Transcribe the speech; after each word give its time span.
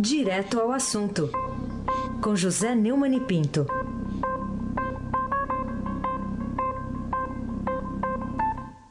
Direto 0.00 0.60
ao 0.60 0.70
assunto, 0.70 1.28
com 2.22 2.36
José 2.36 2.72
Neumann 2.72 3.16
e 3.16 3.20
Pinto. 3.20 3.66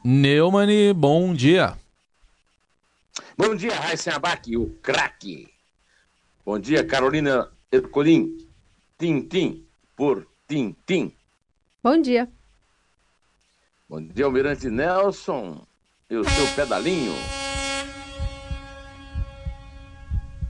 Neumann, 0.04 0.92
bom 0.94 1.32
dia. 1.32 1.78
Bom 3.38 3.54
dia, 3.54 3.74
Raíssa 3.74 4.16
Abac, 4.16 4.54
o 4.54 4.68
craque. 4.82 5.48
Bom 6.44 6.58
dia, 6.58 6.84
Carolina 6.86 7.50
Ercolim. 7.72 8.36
Tim 8.98 9.66
por 9.96 10.26
Tim 10.46 10.76
Bom 11.82 12.02
dia. 12.02 12.28
Bom 13.88 14.02
dia, 14.02 14.26
Almirante 14.26 14.68
Nelson 14.68 15.66
e 16.10 16.16
o 16.16 16.24
seu 16.24 16.46
pedalinho. 16.54 17.14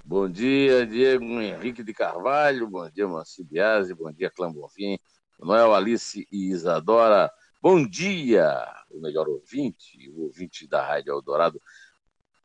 Bom 0.09 0.27
dia, 0.27 0.87
Diego 0.87 1.39
Henrique 1.39 1.85
de 1.85 1.93
Carvalho. 1.93 2.67
Bom 2.67 2.89
dia, 2.89 3.07
Manci 3.07 3.45
Biasi. 3.45 3.93
Bom 3.93 4.11
dia, 4.11 4.31
Clã 4.31 4.51
Bonfim. 4.51 4.99
Noel, 5.39 5.75
Alice 5.75 6.27
e 6.33 6.51
Isadora. 6.51 7.31
Bom 7.61 7.87
dia, 7.87 8.67
o 8.91 9.03
melhor 9.03 9.29
ouvinte, 9.29 10.09
o 10.09 10.23
ouvinte 10.23 10.67
da 10.67 10.83
Rádio 10.83 11.13
Eldorado. 11.13 11.61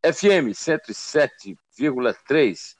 FM 0.04 0.52
107,3. 0.52 2.76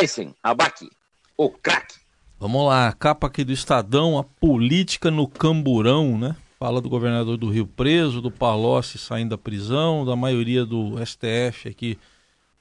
Heisen 0.00 0.36
Abac, 0.40 0.88
o 1.36 1.50
craque. 1.50 1.98
Vamos 2.38 2.64
lá, 2.64 2.92
capa 2.92 3.26
aqui 3.26 3.42
do 3.42 3.50
Estadão, 3.50 4.16
a 4.16 4.22
política 4.22 5.10
no 5.10 5.26
camburão, 5.26 6.16
né? 6.16 6.36
Fala 6.60 6.80
do 6.80 6.88
governador 6.88 7.36
do 7.36 7.50
Rio 7.50 7.66
preso, 7.66 8.20
do 8.20 8.30
Palocci 8.30 8.98
saindo 8.98 9.30
da 9.30 9.38
prisão, 9.38 10.04
da 10.04 10.14
maioria 10.14 10.64
do 10.64 10.94
STF 11.04 11.68
aqui 11.68 11.98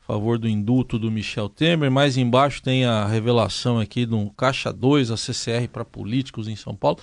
a 0.06 0.14
favor 0.14 0.38
do 0.38 0.48
indulto 0.48 1.00
do 1.00 1.10
Michel 1.10 1.50
Temer. 1.50 1.90
Mais 1.90 2.16
embaixo 2.16 2.62
tem 2.62 2.86
a 2.86 3.06
revelação 3.06 3.80
aqui 3.80 4.06
do 4.06 4.30
Caixa 4.38 4.72
2, 4.72 5.10
a 5.10 5.18
CCR 5.18 5.68
para 5.68 5.84
políticos 5.84 6.48
em 6.48 6.56
São 6.56 6.76
Paulo. 6.76 7.00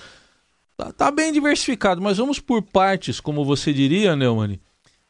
Tá, 0.77 0.93
tá, 0.93 1.11
bem 1.11 1.33
diversificado, 1.33 2.01
mas 2.01 2.19
vamos 2.19 2.39
por 2.39 2.63
partes, 2.63 3.21
como 3.21 3.45
você 3.45 3.73
diria, 3.73 4.15
Neumann. 4.15 4.59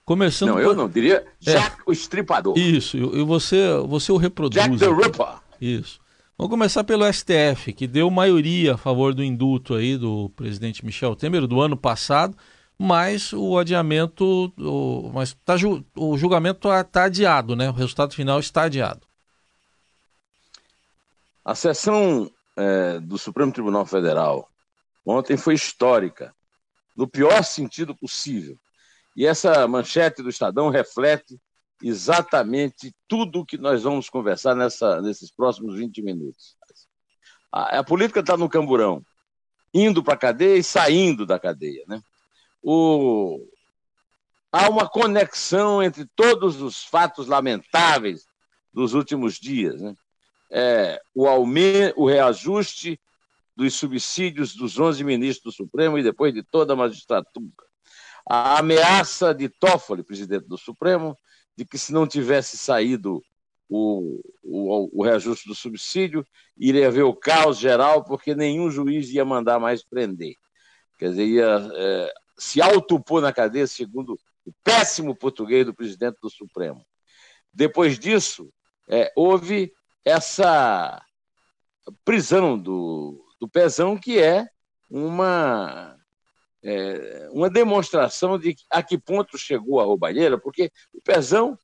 Começando 0.05 0.49
Não, 0.49 0.57
por... 0.57 0.63
eu 0.63 0.75
não 0.75 0.89
diria 0.89 1.25
Jack 1.39 1.81
é. 1.81 1.83
o 1.87 1.93
Estripador. 1.93 2.59
Isso, 2.59 2.97
e 2.97 3.23
você, 3.23 3.77
você 3.87 4.11
o 4.11 4.17
reproduz. 4.17 4.65
Jack 4.65 4.77
the 4.79 4.89
Ripper. 4.89 5.27
Isso. 5.61 6.01
Vamos 6.37 6.51
começar 6.51 6.83
pelo 6.83 7.05
STF, 7.13 7.73
que 7.73 7.87
deu 7.87 8.11
maioria 8.11 8.75
a 8.75 8.77
favor 8.77 9.15
do 9.15 9.23
indulto 9.23 9.75
aí 9.75 9.97
do 9.97 10.31
presidente 10.31 10.85
Michel 10.85 11.15
Temer 11.15 11.47
do 11.47 11.61
ano 11.61 11.77
passado, 11.77 12.37
mas 12.83 13.33
o 13.33 13.57
adiamento, 13.57 14.53
o, 14.59 15.13
mas 15.15 15.35
tá, 15.45 15.55
o 15.95 16.19
julgamento 16.19 16.67
está 16.67 16.83
tá 16.83 17.05
adiado, 17.05 17.55
né? 17.55 17.71
O 17.71 17.73
resultado 17.73 18.13
final 18.13 18.41
está 18.41 18.65
adiado. 18.65 19.07
A 21.45 21.55
sessão 21.55 22.29
é, 22.57 22.99
do 22.99 23.17
Supremo 23.17 23.53
Tribunal 23.53 23.87
Federal 23.87 24.49
ontem 25.07 25.37
foi 25.37 25.55
histórica, 25.55 26.35
no 26.97 27.07
pior 27.07 27.45
sentido 27.45 27.95
possível. 27.95 28.59
E 29.17 29.27
essa 29.29 29.65
manchete 29.69 30.21
do 30.21 30.29
Estadão 30.29 30.69
reflete 30.69 31.41
exatamente 31.81 32.93
tudo 33.07 33.41
o 33.41 33.47
que 33.47 33.57
nós 33.57 33.85
vamos 33.85 34.11
conversar 34.11 34.57
nessa, 34.57 35.01
nesses 35.01 35.31
próximos 35.31 35.77
20 35.77 36.03
minutos. 36.03 36.57
A, 37.53 37.79
a 37.79 37.85
política 37.85 38.19
está 38.19 38.37
no 38.37 38.49
camburão, 38.49 39.05
indo 39.73 40.03
para 40.03 40.15
a 40.15 40.19
cadeia 40.19 40.57
e 40.57 40.65
saindo 40.65 41.25
da 41.25 41.39
cadeia. 41.39 41.85
Né? 41.87 42.03
O, 42.63 43.41
há 44.53 44.69
uma 44.69 44.89
conexão 44.89 45.83
entre 45.83 46.07
todos 46.15 46.61
os 46.61 46.85
fatos 46.85 47.27
lamentáveis 47.27 48.25
dos 48.73 48.95
últimos 48.95 49.35
dias. 49.35 49.81
Né? 49.81 49.95
É, 50.51 51.01
o, 51.15 51.27
aumento, 51.27 52.01
o 52.01 52.07
reajuste 52.07 53.01
dos 53.57 53.75
subsídios 53.75 54.55
dos 54.55 54.79
11 54.79 55.03
ministros 55.05 55.55
do 55.55 55.65
Supremo 55.65 55.99
e 55.99 56.03
depois 56.03 56.33
de 56.33 56.43
toda 56.43 56.73
a 56.73 56.77
magistratura. 56.77 57.51
A 58.29 58.59
ameaça 58.59 59.35
de 59.35 59.49
Toffoli, 59.49 60.05
presidente 60.05 60.47
do 60.47 60.57
Supremo, 60.57 61.17
de 61.57 61.65
que 61.65 61.77
se 61.77 61.93
não 61.93 62.07
tivesse 62.07 62.57
saído 62.57 63.23
o, 63.69 64.21
o, 64.43 65.01
o, 65.01 65.03
reajuste 65.03 65.49
do 65.49 65.55
subsídio, 65.55 66.27
iria 66.57 66.89
haver 66.89 67.03
o 67.03 67.15
caos 67.15 67.59
geral, 67.59 68.05
porque 68.05 68.35
nenhum 68.35 68.71
juiz 68.71 69.09
ia 69.11 69.25
mandar 69.25 69.59
mais 69.59 69.83
prender. 69.83 70.35
Quer 70.99 71.11
dizer, 71.11 71.27
ia 71.27 71.71
é, 71.75 72.13
se 72.43 72.61
autopor 72.61 73.23
na 73.23 73.33
cadeia, 73.33 73.69
segundo 73.69 74.19
o 74.45 74.53
péssimo 74.65 75.15
português 75.15 75.65
do 75.65 75.73
presidente 75.73 76.19
do 76.21 76.29
Supremo. 76.29 76.85
Depois 77.55 78.01
disso, 78.01 78.53
é, 78.89 79.13
houve 79.15 79.73
essa 80.05 81.01
prisão 82.05 82.59
do, 82.59 83.25
do 83.39 83.49
Pezão, 83.49 83.97
que 83.97 84.19
é 84.19 84.49
uma 84.91 85.97
é, 86.65 87.29
uma 87.33 87.49
demonstração 87.49 88.37
de 88.37 88.57
a 88.69 88.83
que 88.83 88.99
ponto 88.99 89.39
chegou 89.39 89.81
a 89.81 89.85
roubalheira, 89.85 90.37
porque 90.37 90.71
o 90.93 91.01
Pezão 91.01 91.57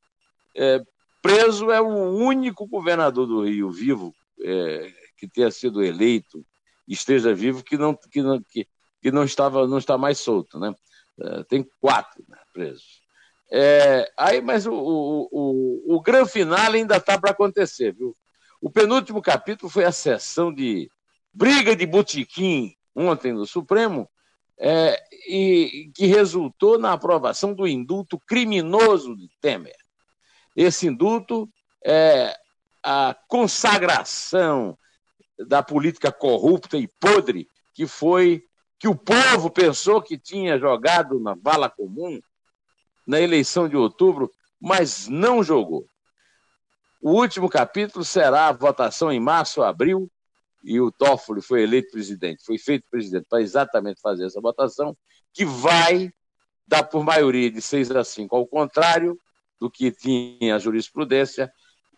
é, 0.56 0.80
preso 1.20 1.72
é 1.72 1.80
o 1.80 1.88
único 1.88 2.68
governador 2.68 3.26
do 3.26 3.44
Rio 3.44 3.70
vivo 3.72 4.14
é, 4.40 4.92
que 5.16 5.26
tenha 5.26 5.50
sido 5.50 5.82
eleito, 5.82 6.46
esteja 6.86 7.34
vivo, 7.34 7.64
que 7.64 7.76
não, 7.76 7.96
que 7.96 8.22
não, 8.22 8.40
que, 8.40 8.66
que 9.00 9.10
não, 9.10 9.24
estava, 9.24 9.66
não 9.66 9.78
está 9.78 9.96
mais 9.96 10.18
solto. 10.18 10.58
Né? 10.58 10.74
É, 11.20 11.44
tem 11.44 11.68
quatro 11.80 12.24
né, 12.28 12.38
presos. 12.52 13.02
É, 13.50 14.10
aí, 14.16 14.40
mas 14.40 14.66
o, 14.66 14.72
o, 14.72 15.28
o, 15.30 15.96
o 15.96 16.00
grande 16.00 16.30
final 16.30 16.72
ainda 16.72 16.96
está 16.96 17.18
para 17.18 17.30
acontecer. 17.30 17.94
Viu? 17.94 18.16
O 18.60 18.70
penúltimo 18.70 19.22
capítulo 19.22 19.70
foi 19.70 19.84
a 19.84 19.92
sessão 19.92 20.52
de 20.52 20.90
briga 21.32 21.74
de 21.74 21.86
botequim 21.86 22.74
ontem 22.98 23.32
no 23.32 23.46
Supremo, 23.46 24.08
é, 24.58 25.00
e 25.28 25.90
que 25.94 26.06
resultou 26.06 26.78
na 26.78 26.92
aprovação 26.92 27.54
do 27.54 27.66
indulto 27.66 28.18
criminoso 28.26 29.16
de 29.16 29.30
Temer. 29.40 29.76
Esse 30.56 30.88
indulto 30.88 31.48
é 31.84 32.34
a 32.82 33.16
consagração 33.28 34.76
da 35.38 35.62
política 35.62 36.10
corrupta 36.10 36.76
e 36.76 36.88
podre 36.88 37.48
que 37.72 37.86
foi 37.86 38.44
que 38.78 38.88
o 38.88 38.94
povo 38.94 39.50
pensou 39.50 40.00
que 40.00 40.18
tinha 40.18 40.58
jogado 40.58 41.18
na 41.18 41.34
vala 41.34 41.68
comum 41.68 42.20
na 43.06 43.20
eleição 43.20 43.68
de 43.68 43.76
outubro, 43.76 44.30
mas 44.60 45.08
não 45.08 45.42
jogou. 45.42 45.86
O 47.00 47.12
último 47.12 47.48
capítulo 47.48 48.04
será 48.04 48.48
a 48.48 48.52
votação 48.52 49.10
em 49.10 49.20
março 49.20 49.62
abril 49.62 50.10
e 50.62 50.80
o 50.80 50.90
Toffoli 50.90 51.40
foi 51.40 51.62
eleito 51.62 51.90
presidente, 51.90 52.44
foi 52.44 52.58
feito 52.58 52.84
presidente 52.90 53.26
para 53.28 53.40
exatamente 53.40 54.00
fazer 54.00 54.26
essa 54.26 54.40
votação, 54.40 54.96
que 55.32 55.44
vai 55.44 56.10
dar 56.66 56.82
por 56.82 57.02
maioria 57.04 57.50
de 57.50 57.62
6 57.62 57.92
a 57.92 58.04
5, 58.04 58.34
ao 58.34 58.46
contrário 58.46 59.18
do 59.58 59.70
que 59.70 59.90
tinha 59.90 60.56
a 60.56 60.58
jurisprudência, 60.58 61.50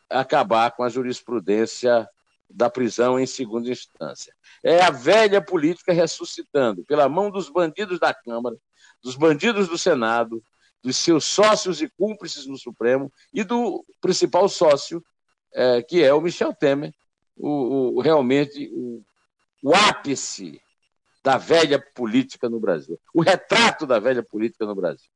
acabar 0.09 0.71
com 0.73 0.83
a 0.83 0.89
jurisprudência 0.89 2.09
da 2.51 2.69
prisão 2.69 3.19
em 3.19 3.27
segunda 3.27 3.71
instância. 3.71 4.35
É 4.63 4.83
a 4.83 4.91
velha 4.91 5.41
política 5.41 5.93
ressuscitando, 5.93 6.85
pela 6.85 7.09
mão 7.09 7.31
dos 7.31 7.49
bandidos 7.49 7.99
da 7.99 8.13
Câmara, 8.13 8.57
dos 9.03 9.15
bandidos 9.15 9.69
do 9.69 9.79
Senado, 9.79 10.43
dos 10.83 10.97
seus 10.97 11.25
sócios 11.25 11.81
e 11.81 11.89
cúmplices 11.89 12.47
no 12.47 12.57
Supremo 12.57 13.13
e 13.33 13.45
do 13.45 13.85
principal 14.01 14.49
sócio, 14.49 15.05
é, 15.53 15.83
que 15.83 16.03
é 16.03 16.13
o 16.13 16.21
Michel 16.21 16.55
Temer, 16.55 16.93
o, 17.37 17.97
o 17.97 18.01
realmente 18.01 18.71
o, 18.73 19.03
o 19.63 19.75
ápice 19.75 20.61
da 21.23 21.37
velha 21.37 21.79
política 21.95 22.49
no 22.49 22.59
Brasil, 22.59 22.99
o 23.15 23.21
retrato 23.21 23.87
da 23.87 23.99
velha 23.99 24.23
política 24.23 24.65
no 24.65 24.75
Brasil. 24.75 25.11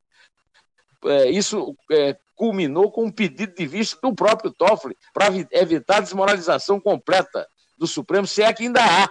É, 1.05 1.31
isso 1.31 1.77
é, 1.91 2.17
culminou 2.35 2.91
com 2.91 3.05
um 3.05 3.11
pedido 3.11 3.55
de 3.55 3.67
vista 3.67 3.99
do 4.03 4.15
próprio 4.15 4.53
Toffoli 4.53 4.97
para 5.13 5.27
evitar 5.53 5.99
a 5.99 6.01
desmoralização 6.01 6.81
completa 6.81 7.47
do 7.79 7.87
Supremo, 7.87 8.27
se 8.27 8.43
é 8.43 8.53
que 8.53 8.65
ainda 8.65 8.81
há 8.83 9.09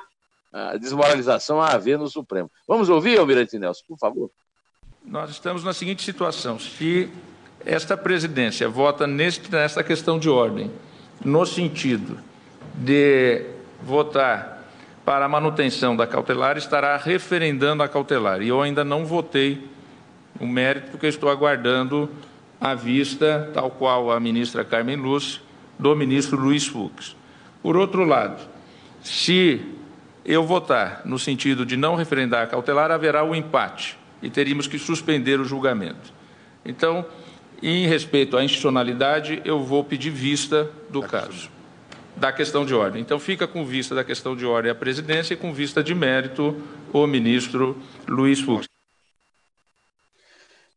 a 0.54 0.78
desmoralização 0.78 1.62
a 1.62 1.70
haver 1.70 1.98
no 1.98 2.08
Supremo. 2.08 2.50
Vamos 2.68 2.90
ouvir, 2.90 3.18
Almirante 3.18 3.58
Nelson, 3.58 3.84
por 3.88 3.98
favor. 3.98 4.32
Nós 5.04 5.32
estamos 5.32 5.64
na 5.64 5.74
seguinte 5.74 6.04
situação: 6.04 6.60
se 6.60 7.10
esta 7.66 7.98
presidência 7.98 8.70
vota 8.70 9.08
neste, 9.08 9.52
nesta 9.52 9.84
questão 9.84 10.20
de 10.20 10.30
ordem, 10.30 10.72
no 11.24 11.46
sentido 11.46 12.20
de 12.76 13.46
votar 13.82 14.64
para 15.06 15.26
a 15.26 15.30
manutenção 15.30 15.96
da 15.96 16.08
cautelar 16.08 16.58
estará 16.58 16.96
referendando 16.96 17.84
a 17.84 17.90
cautelar. 17.90 18.42
E 18.42 18.48
eu 18.48 18.62
ainda 18.62 18.84
não 18.84 19.06
votei 19.06 19.68
o 20.40 20.48
mérito, 20.48 20.92
porque 20.92 21.08
estou 21.08 21.30
aguardando 21.30 22.10
a 22.64 22.74
vista, 22.74 23.52
tal 23.54 23.70
qual 23.70 24.10
a 24.10 24.18
ministra 24.22 24.64
Carmen 24.64 24.96
Lúcia, 24.96 25.42
do 25.78 25.94
ministro 25.94 26.40
Luiz 26.40 26.66
Fux. 26.66 27.14
Por 27.62 27.76
outro 27.76 28.06
lado, 28.06 28.42
se 29.02 29.62
eu 30.24 30.46
votar 30.46 31.02
no 31.04 31.20
sentido 31.20 31.66
de 31.66 31.76
não 31.76 31.96
referendar 31.96 32.44
a 32.44 32.48
cautelar, 32.48 32.90
haverá 32.90 33.22
o 33.22 33.36
empate 33.36 34.00
e 34.22 34.30
teríamos 34.30 34.66
que 34.66 34.80
suspender 34.80 35.42
o 35.42 35.44
julgamento. 35.44 36.14
Então, 36.64 37.06
em 37.62 37.86
respeito 37.86 38.38
à 38.38 38.44
institucionalidade, 38.46 39.42
eu 39.44 39.62
vou 39.62 39.84
pedir 39.84 40.12
vista 40.12 40.72
do 40.90 41.02
caso. 41.02 41.52
da 42.16 42.32
questão 42.32 42.66
de 42.66 42.74
ordem. 42.74 43.02
Então, 43.02 43.20
fica 43.20 43.46
com 43.46 43.66
vista 43.66 43.94
da 43.94 44.06
questão 44.06 44.38
de 44.38 44.46
ordem 44.46 44.72
a 44.72 44.76
presidência 44.76 45.34
e 45.34 45.38
com 45.38 45.52
vista 45.52 45.84
de 45.84 45.94
mérito 45.94 46.56
o 46.94 47.06
ministro 47.08 47.78
Luiz 48.08 48.40
Fux. 48.40 48.70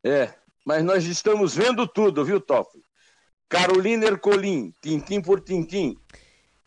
É, 0.03 0.31
mas 0.67 0.85
nós 0.85 1.05
estamos 1.05 1.55
vendo 1.55 1.87
tudo, 1.87 2.25
viu, 2.25 2.41
Toffoli? 2.41 2.83
Carolina 3.49 4.05
Ercolim, 4.07 4.75
tintim 4.83 5.23
por 5.23 5.41
tintim. 5.41 5.97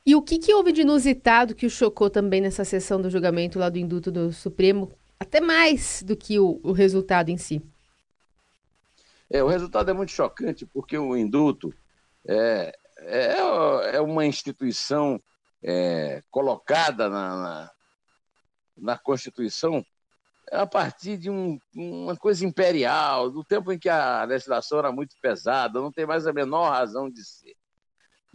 E 0.06 0.16
o 0.16 0.22
que, 0.22 0.40
que 0.40 0.54
houve 0.54 0.72
de 0.72 0.82
inusitado 0.82 1.54
que 1.54 1.66
o 1.66 1.70
chocou 1.70 2.10
também 2.10 2.40
nessa 2.40 2.64
sessão 2.64 3.02
do 3.02 3.10
julgamento 3.10 3.60
lá 3.60 3.68
do 3.68 3.78
induto 3.78 4.10
do 4.10 4.32
Supremo, 4.32 4.90
até 5.20 5.42
mais 5.42 6.02
do 6.02 6.16
que 6.16 6.40
o, 6.40 6.62
o 6.64 6.72
resultado 6.72 7.30
em 7.30 7.38
si? 7.38 7.62
É, 9.30 9.44
o 9.44 9.48
resultado 9.48 9.92
é 9.92 9.94
muito 9.94 10.14
chocante, 10.14 10.66
porque 10.66 10.98
o 10.98 11.18
induto 11.18 11.74
é, 12.26 12.74
é, 13.00 13.96
é 13.96 14.02
uma 14.02 14.26
instituição 14.26 15.22
é, 15.62 16.24
colocada 16.32 17.10
na, 17.10 17.36
na, 17.36 17.72
na, 18.78 18.98
Constituição 18.98 19.86
a 20.52 20.66
partir 20.66 21.18
de 21.18 21.30
um, 21.30 21.60
uma 21.76 22.16
coisa 22.16 22.46
imperial, 22.46 23.30
do 23.30 23.44
tempo 23.44 23.72
em 23.72 23.80
que 23.80 23.90
a 23.90 24.24
legislação 24.24 24.80
era 24.80 24.92
muito 24.92 25.16
pesada, 25.22 25.82
não 25.82 25.92
tem 25.92 26.06
mais 26.06 26.26
a 26.28 26.34
menor 26.34 26.72
razão 26.72 27.10
de 27.10 27.24
ser. 27.24 27.56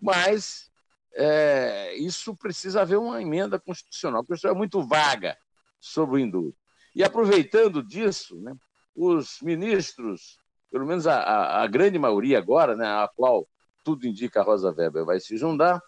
Mas 0.01 0.71
é, 1.15 1.95
isso 1.97 2.37
precisa 2.37 2.83
haver 2.83 2.99
uma 2.99 3.23
emenda 3.23 3.59
constitucional, 3.59 4.23
porque 4.23 4.35
isso 4.35 4.49
é 4.49 4.55
muito 4.55 4.83
vaga 4.87 5.37
sobre 5.81 6.17
o 6.17 6.19
indulto. 6.19 6.59
E 6.95 7.03
aproveitando 7.03 7.83
disso, 7.83 8.41
né, 8.41 8.55
os 8.95 9.39
ministros, 9.43 10.39
pelo 10.71 10.87
menos 10.87 11.07
a, 11.07 11.17
a, 11.17 11.63
a, 11.63 11.67
grande 11.67 11.99
maioria 11.99 12.39
agora, 12.39 12.77
né, 12.77 12.87
a 12.87 13.09
qual 13.15 13.49
tudo 13.83 14.07
indica 14.07 14.41
a 14.41 14.45
Rosa 14.45 14.73
Weber 14.73 15.05
vai 15.05 15.21
se 15.21 15.37
juntar, 15.37 15.81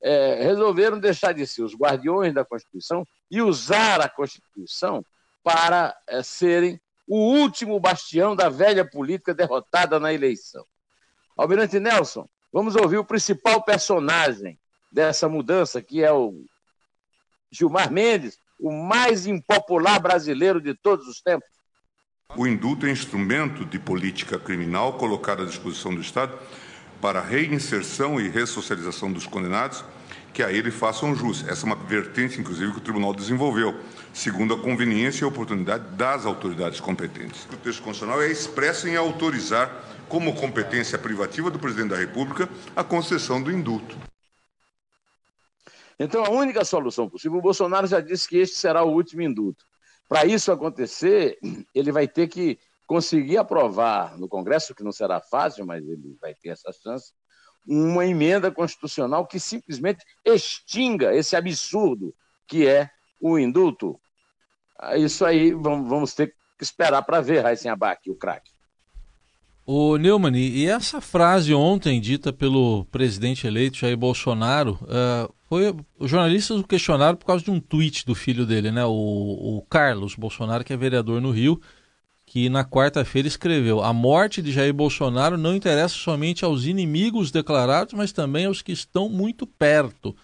é, 0.00 0.42
resolveram 0.42 0.98
deixar 0.98 1.32
de 1.32 1.46
ser 1.46 1.62
os 1.62 1.74
guardiões 1.74 2.34
da 2.34 2.44
Constituição 2.44 3.04
e 3.30 3.40
usar 3.40 4.00
a 4.00 4.08
Constituição 4.08 5.04
para 5.42 5.96
é, 6.08 6.22
serem 6.22 6.80
o 7.06 7.16
último 7.16 7.78
bastião 7.80 8.34
da 8.34 8.48
velha 8.48 8.88
política 8.88 9.34
derrotada 9.34 9.98
na 9.98 10.12
eleição. 10.12 10.64
Almirante 11.36 11.80
Nelson, 11.80 12.28
vamos 12.52 12.76
ouvir 12.76 12.98
o 12.98 13.04
principal 13.04 13.62
personagem 13.62 14.58
dessa 14.90 15.28
mudança, 15.28 15.82
que 15.82 16.02
é 16.02 16.12
o 16.12 16.44
Gilmar 17.50 17.92
Mendes, 17.92 18.38
o 18.58 18.70
mais 18.70 19.26
impopular 19.26 20.00
brasileiro 20.00 20.60
de 20.60 20.74
todos 20.74 21.06
os 21.08 21.20
tempos. 21.20 21.48
O 22.36 22.46
indulto 22.46 22.86
é 22.86 22.90
instrumento 22.90 23.64
de 23.64 23.78
política 23.78 24.38
criminal 24.38 24.94
colocado 24.94 25.42
à 25.42 25.44
disposição 25.44 25.94
do 25.94 26.00
Estado 26.00 26.38
para 27.00 27.18
a 27.18 27.22
reinserção 27.22 28.20
e 28.20 28.28
ressocialização 28.28 29.12
dos 29.12 29.26
condenados 29.26 29.84
que 30.32 30.42
a 30.42 30.50
ele 30.50 30.70
façam 30.70 31.14
jus. 31.14 31.46
Essa 31.46 31.64
é 31.64 31.66
uma 31.66 31.76
vertente, 31.76 32.40
inclusive, 32.40 32.72
que 32.72 32.78
o 32.78 32.82
Tribunal 32.82 33.12
desenvolveu, 33.12 33.78
segundo 34.12 34.54
a 34.54 34.60
conveniência 34.60 35.24
e 35.24 35.28
oportunidade 35.28 35.84
das 35.96 36.26
autoridades 36.26 36.80
competentes. 36.80 37.44
O 37.46 37.56
texto 37.56 37.82
constitucional 37.82 38.22
é 38.22 38.30
expresso 38.30 38.88
em 38.88 38.96
autorizar, 38.96 39.84
como 40.08 40.34
competência 40.34 40.98
privativa 40.98 41.50
do 41.50 41.58
Presidente 41.58 41.90
da 41.90 41.96
República, 41.96 42.48
a 42.76 42.84
concessão 42.84 43.42
do 43.42 43.50
indulto. 43.50 43.96
Então, 45.98 46.24
a 46.24 46.30
única 46.30 46.64
solução 46.64 47.08
possível, 47.08 47.38
o 47.38 47.42
Bolsonaro 47.42 47.86
já 47.86 48.00
disse 48.00 48.28
que 48.28 48.36
este 48.36 48.56
será 48.56 48.82
o 48.82 48.92
último 48.92 49.22
indulto. 49.22 49.64
Para 50.08 50.26
isso 50.26 50.52
acontecer, 50.52 51.38
ele 51.74 51.92
vai 51.92 52.06
ter 52.06 52.28
que 52.28 52.58
conseguir 52.86 53.38
aprovar 53.38 54.18
no 54.18 54.28
Congresso, 54.28 54.74
que 54.74 54.82
não 54.82 54.92
será 54.92 55.20
fácil, 55.20 55.64
mas 55.64 55.82
ele 55.86 56.16
vai 56.20 56.34
ter 56.34 56.50
essa 56.50 56.70
chance, 56.72 57.12
uma 57.66 58.04
emenda 58.04 58.50
constitucional 58.50 59.26
que 59.26 59.38
simplesmente 59.38 60.04
extinga 60.24 61.14
esse 61.14 61.36
absurdo 61.36 62.14
que 62.46 62.66
é 62.66 62.90
o 63.22 63.38
indulto. 63.38 63.98
Isso 64.96 65.24
aí 65.24 65.52
vamos 65.52 66.12
ter 66.12 66.34
que 66.58 66.64
esperar 66.64 67.02
para 67.02 67.20
ver, 67.20 67.40
Raíssen 67.40 67.70
Abac, 67.70 68.10
o 68.10 68.16
craque. 68.16 68.50
O 69.64 69.96
Neumann, 69.96 70.36
e 70.36 70.66
essa 70.66 71.00
frase 71.00 71.54
ontem 71.54 72.00
dita 72.00 72.32
pelo 72.32 72.84
presidente 72.86 73.46
eleito 73.46 73.78
Jair 73.78 73.96
Bolsonaro, 73.96 74.76
uh, 74.82 75.32
foi 75.48 75.72
os 76.00 76.10
jornalistas 76.10 76.58
o 76.58 76.64
questionaram 76.64 77.16
por 77.16 77.26
causa 77.26 77.44
de 77.44 77.50
um 77.52 77.60
tweet 77.60 78.04
do 78.04 78.12
filho 78.12 78.44
dele, 78.44 78.72
né, 78.72 78.84
o, 78.84 78.90
o 78.90 79.64
Carlos 79.70 80.16
Bolsonaro, 80.16 80.64
que 80.64 80.72
é 80.72 80.76
vereador 80.76 81.20
no 81.20 81.30
Rio, 81.30 81.60
que 82.26 82.48
na 82.48 82.64
quarta-feira 82.64 83.28
escreveu: 83.28 83.80
A 83.80 83.92
morte 83.92 84.42
de 84.42 84.50
Jair 84.50 84.74
Bolsonaro 84.74 85.38
não 85.38 85.54
interessa 85.54 85.94
somente 85.94 86.44
aos 86.44 86.64
inimigos 86.64 87.30
declarados, 87.30 87.94
mas 87.94 88.10
também 88.10 88.46
aos 88.46 88.62
que 88.62 88.72
estão 88.72 89.08
muito 89.08 89.46
perto. 89.46 90.16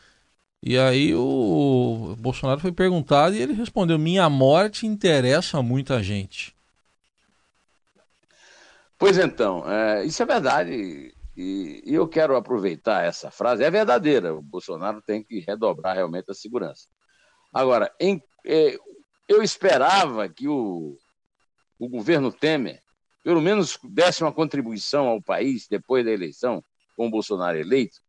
E 0.63 0.77
aí 0.77 1.15
o 1.15 2.17
Bolsonaro 2.19 2.61
foi 2.61 2.73
perguntado 2.73 3.35
e 3.35 3.41
ele 3.41 3.53
respondeu: 3.53 3.99
Minha 3.99 4.29
morte 4.29 4.87
interessa 4.87 5.63
muita 5.63 6.03
gente. 6.03 6.57
Pois 8.99 9.17
então, 9.17 9.71
é, 9.71 10.05
isso 10.05 10.21
é 10.23 10.27
verdade. 10.27 11.15
E, 11.37 11.83
e, 11.87 11.95
eu 11.95 12.09
quero 12.09 12.35
aproveitar 12.35 13.05
essa 13.05 13.31
frase, 13.31 13.63
é 13.63 13.71
verdadeira. 13.71 14.35
O 14.35 14.43
Bolsonaro 14.43 15.01
tem 15.01 15.23
que 15.23 15.39
redobrar 15.39 15.95
realmente 15.95 16.29
a 16.31 16.35
segurança. 16.35 16.89
Agora, 17.55 17.95
em, 18.01 18.21
é, 18.45 18.77
eu 19.29 19.41
esperava 19.41 20.29
que 20.29 20.49
o, 20.49 20.99
o 21.79 21.89
governo 21.89 22.33
Temer, 22.33 22.83
pelo 23.23 23.41
menos, 23.41 23.79
desse 23.85 24.25
uma 24.25 24.33
contribuição 24.33 25.07
ao 25.07 25.23
país 25.23 25.69
depois 25.69 26.05
da 26.05 26.11
eleição, 26.11 26.65
com 26.97 27.07
o 27.07 27.11
Bolsonaro 27.11 27.57
eleito, 27.57 28.01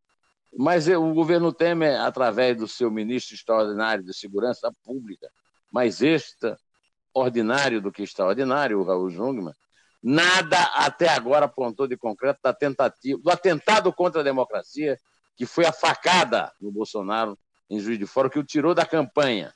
mas 0.57 0.87
o 0.87 1.13
governo 1.13 1.53
Temer, 1.53 1.99
através 2.01 2.57
do 2.57 2.67
seu 2.67 2.89
ministro 2.89 3.35
extraordinário 3.35 4.03
de 4.03 4.13
Segurança 4.13 4.73
Pública, 4.83 5.29
mais 5.71 6.01
extraordinário 6.01 7.81
do 7.81 7.91
que 7.91 8.03
extraordinário, 8.03 8.79
o 8.79 8.83
Raul 8.83 9.09
Jungmann, 9.09 9.53
Nada 10.01 10.61
até 10.75 11.09
agora 11.09 11.45
apontou 11.45 11.85
de 11.85 11.97
concreto 11.97 12.39
da 12.41 12.53
tentativa, 12.53 13.19
do 13.21 13.29
atentado 13.29 13.91
contra 13.91 14.21
a 14.21 14.23
democracia, 14.23 14.97
que 15.35 15.45
foi 15.45 15.65
a 15.65 15.73
facada 15.73 16.51
no 16.59 16.71
Bolsonaro 16.71 17.37
em 17.69 17.79
Juiz 17.79 17.99
de 17.99 18.05
Fora, 18.05 18.29
que 18.29 18.39
o 18.39 18.43
tirou 18.43 18.73
da 18.73 18.85
campanha. 18.85 19.53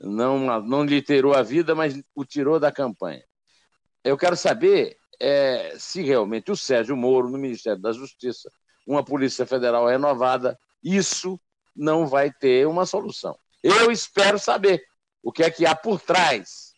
Não, 0.00 0.60
não 0.62 0.84
lhe 0.84 1.02
tirou 1.02 1.34
a 1.34 1.42
vida, 1.42 1.74
mas 1.74 2.02
o 2.14 2.24
tirou 2.24 2.58
da 2.58 2.72
campanha. 2.72 3.22
Eu 4.02 4.16
quero 4.16 4.36
saber 4.36 4.96
é, 5.20 5.74
se 5.78 6.02
realmente 6.02 6.50
o 6.50 6.56
Sérgio 6.56 6.96
Moro, 6.96 7.30
no 7.30 7.38
Ministério 7.38 7.80
da 7.80 7.92
Justiça, 7.92 8.50
uma 8.86 9.04
Polícia 9.04 9.46
Federal 9.46 9.86
renovada, 9.86 10.58
isso 10.82 11.40
não 11.74 12.06
vai 12.06 12.30
ter 12.30 12.66
uma 12.66 12.86
solução. 12.86 13.36
Eu 13.62 13.90
espero 13.90 14.38
saber 14.38 14.82
o 15.22 15.32
que 15.32 15.42
é 15.42 15.50
que 15.50 15.64
há 15.64 15.74
por 15.74 16.00
trás 16.00 16.72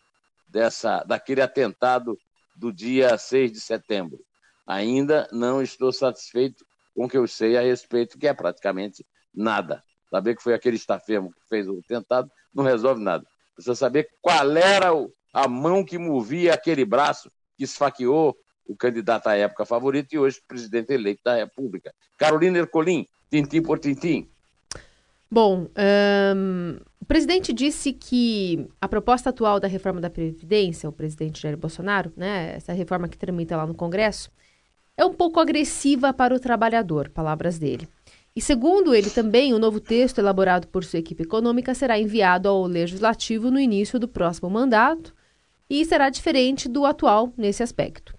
dessa, 0.49 1.03
daquele 1.05 1.43
atentado 1.43 2.17
do 2.57 2.73
dia 2.73 3.19
6 3.19 3.53
de 3.53 3.61
setembro. 3.61 4.21
Ainda 4.67 5.29
não 5.33 5.61
estou 5.61 5.93
satisfeito 5.93 6.65
com 6.95 7.05
o 7.05 7.09
que 7.09 7.19
eu 7.19 7.27
sei 7.27 7.57
a 7.57 7.61
respeito, 7.61 8.19
que 8.19 8.27
é 8.27 8.33
praticamente 8.33 9.05
nada. 9.35 9.83
Saber 10.11 10.35
que 10.37 10.43
foi 10.43 10.55
aquele 10.55 10.77
estafermo 10.77 11.31
que 11.33 11.49
fez 11.49 11.69
o 11.69 11.83
tentado 11.87 12.31
não 12.55 12.65
resolve 12.65 13.03
nada. 13.03 13.27
Precisa 13.55 13.75
saber 13.75 14.09
qual 14.23 14.57
era 14.57 14.91
a 15.33 15.49
mão 15.49 15.85
que 15.85 15.99
movia 15.99 16.55
aquele 16.55 16.85
braço 16.85 17.31
que 17.57 17.65
esfaqueou 17.65 18.37
o 18.67 18.77
candidato 18.77 19.29
à 19.29 19.37
época 19.37 19.65
favorito 19.65 20.13
e 20.13 20.19
hoje 20.19 20.41
presidente 20.47 20.93
eleito 20.93 21.21
da 21.25 21.37
República. 21.37 21.93
Carolina 22.17 22.59
Ercolim, 22.59 23.07
tintim 23.31 23.63
por 23.63 23.79
tintim. 23.79 24.29
Bom, 25.31 25.67
um, 26.37 26.77
o 27.01 27.05
presidente 27.05 27.53
disse 27.53 27.93
que 27.93 28.69
a 28.81 28.89
proposta 28.89 29.31
atual 29.31 29.59
da 29.59 29.69
reforma 29.69 30.01
da 30.01 30.09
Previdência, 30.09 30.89
o 30.89 30.93
presidente 30.93 31.43
Jair 31.43 31.57
Bolsonaro, 31.57 32.13
né, 32.17 32.55
essa 32.57 32.73
reforma 32.73 33.09
que 33.09 33.19
tramita 33.19 33.57
lá 33.57 33.67
no 33.67 33.75
Congresso, 33.75 34.31
é 34.97 35.05
um 35.05 35.13
pouco 35.13 35.39
agressiva 35.41 36.13
para 36.13 36.35
o 36.35 36.41
trabalhador, 36.41 37.11
palavras 37.11 37.59
dele. 37.59 37.89
E 38.35 38.41
segundo 38.41 38.95
ele 38.95 39.11
também, 39.11 39.53
o 39.53 39.59
novo 39.59 39.81
texto 39.81 40.19
elaborado 40.19 40.69
por 40.69 40.85
sua 40.85 40.99
equipe 40.99 41.23
econômica 41.23 41.75
será 41.75 41.99
enviado 41.99 42.49
ao 42.49 42.65
Legislativo 42.65 43.51
no 43.51 43.59
início 43.59 43.99
do 43.99 44.07
próximo 44.07 44.49
mandato 44.49 45.15
e 45.69 45.85
será 45.85 46.09
diferente 46.09 46.69
do 46.69 46.85
atual 46.85 47.33
nesse 47.37 47.63
aspecto. 47.63 48.16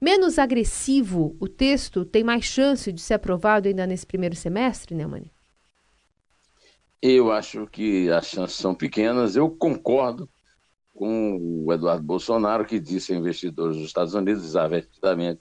Menos 0.00 0.38
agressivo, 0.38 1.36
o 1.40 1.48
texto 1.48 2.04
tem 2.04 2.22
mais 2.22 2.44
chance 2.44 2.92
de 2.92 3.00
ser 3.00 3.14
aprovado 3.14 3.66
ainda 3.66 3.86
nesse 3.86 4.06
primeiro 4.06 4.36
semestre, 4.36 4.94
né, 4.94 5.04
Mani? 5.06 5.32
Eu 7.02 7.32
acho 7.32 7.66
que 7.66 8.10
as 8.10 8.26
chances 8.26 8.56
são 8.56 8.74
pequenas. 8.74 9.34
Eu 9.34 9.50
concordo 9.50 10.28
com 10.94 11.64
o 11.64 11.72
Eduardo 11.72 12.02
Bolsonaro, 12.02 12.64
que 12.64 12.80
disse 12.80 13.12
a 13.12 13.16
investidores 13.16 13.76
dos 13.76 13.86
Estados 13.86 14.14
Unidos, 14.14 14.44
exatamente, 14.44 15.40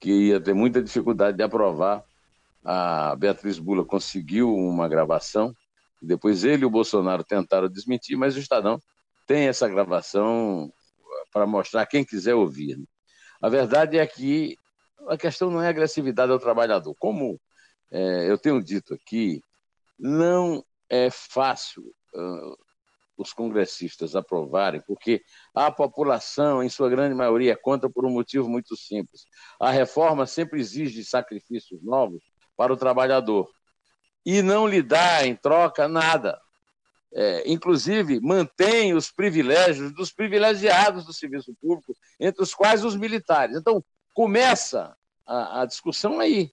que 0.00 0.10
ia 0.28 0.40
ter 0.40 0.54
muita 0.54 0.82
dificuldade 0.82 1.36
de 1.36 1.42
aprovar. 1.42 2.02
A 2.64 3.14
Beatriz 3.16 3.58
Bula 3.58 3.84
conseguiu 3.84 4.54
uma 4.54 4.88
gravação, 4.88 5.54
depois 6.00 6.44
ele 6.44 6.62
e 6.62 6.66
o 6.66 6.70
Bolsonaro 6.70 7.22
tentaram 7.22 7.68
desmentir, 7.68 8.16
mas 8.16 8.36
o 8.36 8.38
Estadão 8.38 8.80
tem 9.26 9.48
essa 9.48 9.68
gravação 9.68 10.72
para 11.30 11.46
mostrar 11.46 11.84
quem 11.86 12.04
quiser 12.04 12.34
ouvir. 12.34 12.78
A 13.44 13.48
verdade 13.50 13.98
é 13.98 14.06
que 14.06 14.56
a 15.06 15.18
questão 15.18 15.50
não 15.50 15.60
é 15.60 15.68
agressividade 15.68 16.32
ao 16.32 16.38
trabalhador. 16.38 16.94
Como 16.98 17.38
é, 17.90 18.30
eu 18.30 18.38
tenho 18.38 18.64
dito 18.64 18.94
aqui, 18.94 19.38
não 19.98 20.64
é 20.88 21.10
fácil 21.10 21.82
uh, 22.14 22.56
os 23.18 23.34
congressistas 23.34 24.16
aprovarem, 24.16 24.80
porque 24.86 25.22
a 25.54 25.70
população, 25.70 26.62
em 26.62 26.70
sua 26.70 26.88
grande 26.88 27.14
maioria, 27.14 27.52
é 27.52 27.56
contra 27.56 27.90
por 27.90 28.06
um 28.06 28.10
motivo 28.10 28.48
muito 28.48 28.74
simples. 28.78 29.26
A 29.60 29.70
reforma 29.70 30.24
sempre 30.24 30.58
exige 30.58 31.04
sacrifícios 31.04 31.82
novos 31.82 32.24
para 32.56 32.72
o 32.72 32.78
trabalhador 32.78 33.46
e 34.24 34.40
não 34.40 34.66
lhe 34.66 34.82
dá 34.82 35.26
em 35.26 35.36
troca 35.36 35.86
nada. 35.86 36.40
É, 37.16 37.44
inclusive, 37.46 38.20
mantém 38.20 38.92
os 38.92 39.10
privilégios 39.10 39.92
dos 39.92 40.10
privilegiados 40.10 41.04
do 41.04 41.12
serviço 41.12 41.54
público, 41.60 41.96
entre 42.18 42.42
os 42.42 42.52
quais 42.52 42.84
os 42.84 42.96
militares. 42.96 43.56
Então, 43.56 43.84
começa 44.12 44.96
a, 45.24 45.62
a 45.62 45.66
discussão 45.66 46.18
aí. 46.18 46.50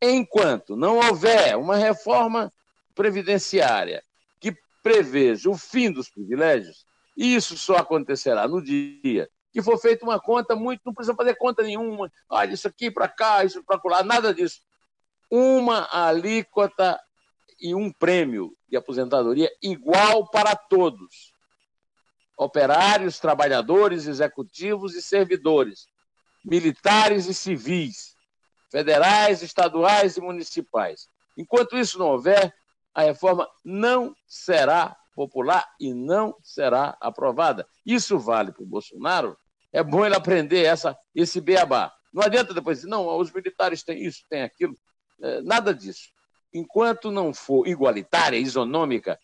Enquanto 0.00 0.76
não 0.76 0.96
houver 0.96 1.56
uma 1.56 1.76
reforma 1.76 2.52
previdenciária 2.94 4.02
que 4.38 4.54
preveja 4.82 5.48
o 5.48 5.56
fim 5.56 5.90
dos 5.90 6.10
privilégios, 6.10 6.84
isso 7.16 7.56
só 7.56 7.76
acontecerá 7.76 8.46
no 8.46 8.62
dia 8.62 9.28
que 9.52 9.62
for 9.62 9.78
feita 9.78 10.04
uma 10.04 10.18
conta 10.18 10.56
muito, 10.56 10.80
não 10.84 10.94
precisa 10.94 11.14
fazer 11.14 11.36
conta 11.36 11.62
nenhuma, 11.62 12.10
olha, 12.28 12.54
isso 12.54 12.66
aqui 12.66 12.90
para 12.90 13.06
cá, 13.06 13.44
isso 13.44 13.62
para 13.62 13.78
lá, 13.84 14.02
nada 14.02 14.32
disso. 14.32 14.62
Uma 15.30 15.88
alíquota 15.92 16.98
e 17.60 17.74
um 17.74 17.92
prêmio 17.92 18.56
de 18.72 18.76
aposentadoria 18.78 19.50
igual 19.62 20.26
para 20.30 20.56
todos: 20.56 21.30
operários, 22.38 23.20
trabalhadores, 23.20 24.06
executivos 24.06 24.94
e 24.94 25.02
servidores, 25.02 25.86
militares 26.42 27.26
e 27.26 27.34
civis, 27.34 28.16
federais, 28.70 29.42
estaduais 29.42 30.16
e 30.16 30.22
municipais. 30.22 31.06
Enquanto 31.36 31.76
isso 31.76 31.98
não 31.98 32.06
houver, 32.06 32.52
a 32.94 33.02
reforma 33.02 33.46
não 33.62 34.16
será 34.26 34.96
popular 35.14 35.68
e 35.78 35.92
não 35.92 36.34
será 36.42 36.96
aprovada. 36.98 37.68
Isso 37.84 38.18
vale 38.18 38.52
para 38.52 38.62
o 38.62 38.66
Bolsonaro. 38.66 39.36
É 39.70 39.82
bom 39.82 40.04
ele 40.04 40.16
aprender 40.16 40.64
essa, 40.64 40.96
esse 41.14 41.42
beabá. 41.42 41.92
Não 42.12 42.22
adianta 42.22 42.54
depois 42.54 42.78
dizer, 42.78 42.88
não, 42.88 43.06
os 43.18 43.30
militares 43.30 43.82
têm 43.82 44.02
isso, 44.02 44.24
têm 44.30 44.42
aquilo. 44.42 44.76
É, 45.20 45.42
nada 45.42 45.74
disso 45.74 46.11
enquanto 46.52 47.10
não 47.10 47.32
for 47.32 47.66
igualitária, 47.66 48.36
isonômica, 48.36 49.18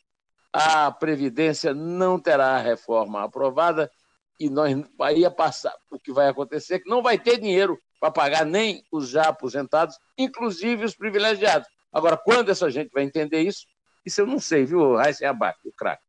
a 0.52 0.90
Previdência 0.90 1.74
não 1.74 2.18
terá 2.18 2.58
reforma 2.58 3.22
aprovada 3.22 3.90
e 4.40 4.48
nós 4.48 4.76
aí 5.00 5.20
ia 5.20 5.30
passar. 5.30 5.74
O 5.90 5.98
que 5.98 6.12
vai 6.12 6.28
acontecer 6.28 6.74
é 6.74 6.78
que 6.78 6.88
não 6.88 7.02
vai 7.02 7.18
ter 7.18 7.38
dinheiro 7.38 7.78
para 8.00 8.10
pagar 8.10 8.46
nem 8.46 8.84
os 8.92 9.08
já 9.08 9.24
aposentados, 9.28 9.96
inclusive 10.16 10.84
os 10.84 10.94
privilegiados. 10.94 11.68
Agora, 11.92 12.16
quando 12.16 12.50
essa 12.50 12.70
gente 12.70 12.90
vai 12.92 13.02
entender 13.02 13.42
isso? 13.42 13.66
Isso 14.06 14.20
eu 14.20 14.26
não 14.26 14.38
sei, 14.38 14.64
viu, 14.64 14.96
Raíssa 14.96 15.28
Abac, 15.28 15.58
o 15.64 15.72
craque. 15.72 16.02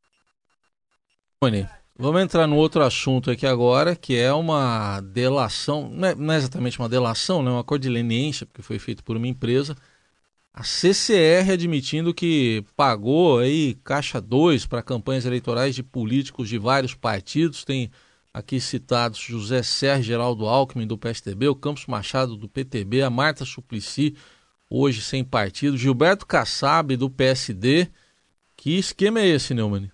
Vamos 1.98 2.22
entrar 2.22 2.48
no 2.48 2.56
outro 2.56 2.82
assunto 2.82 3.30
aqui 3.30 3.46
agora, 3.46 3.94
que 3.94 4.18
é 4.18 4.32
uma 4.32 5.02
delação, 5.02 5.90
não 5.90 6.08
é, 6.08 6.16
não 6.16 6.34
é 6.34 6.38
exatamente 6.38 6.80
uma 6.80 6.88
delação, 6.88 7.42
não 7.42 7.52
é 7.52 7.56
uma 7.56 7.66
leniência, 7.90 8.46
porque 8.46 8.62
foi 8.62 8.80
feito 8.80 9.04
por 9.04 9.18
uma 9.18 9.28
empresa, 9.28 9.76
a 10.54 10.64
CCR 10.64 11.52
admitindo 11.54 12.14
que 12.14 12.64
pagou 12.76 13.40
aí 13.40 13.76
caixa 13.84 14.20
2 14.20 14.66
para 14.66 14.82
campanhas 14.82 15.26
eleitorais 15.26 15.76
de 15.76 15.84
políticos 15.84 16.50
de 16.50 16.58
vários 16.58 16.94
partidos. 16.94 17.64
Tem 17.64 17.92
aqui 18.34 18.60
citados 18.60 19.20
José 19.20 19.64
Sérgio 19.64 20.06
Geraldo 20.06 20.46
Alckmin 20.48 20.88
do 20.88 20.98
PSDB, 20.98 21.48
o 21.48 21.56
Campos 21.56 21.86
Machado 21.86 22.36
do 22.36 22.50
PTB, 22.50 23.02
a 23.02 23.10
Marta 23.10 23.46
Suplicy, 23.46 24.16
hoje 24.70 25.02
sem 25.02 25.24
partido, 25.24 25.78
Gilberto 25.78 26.26
Kassab 26.26 26.96
do 26.96 27.10
PSD. 27.10 27.88
Que 28.58 28.78
esquema 28.78 29.22
é 29.22 29.28
esse, 29.28 29.54
Neumann? 29.54 29.90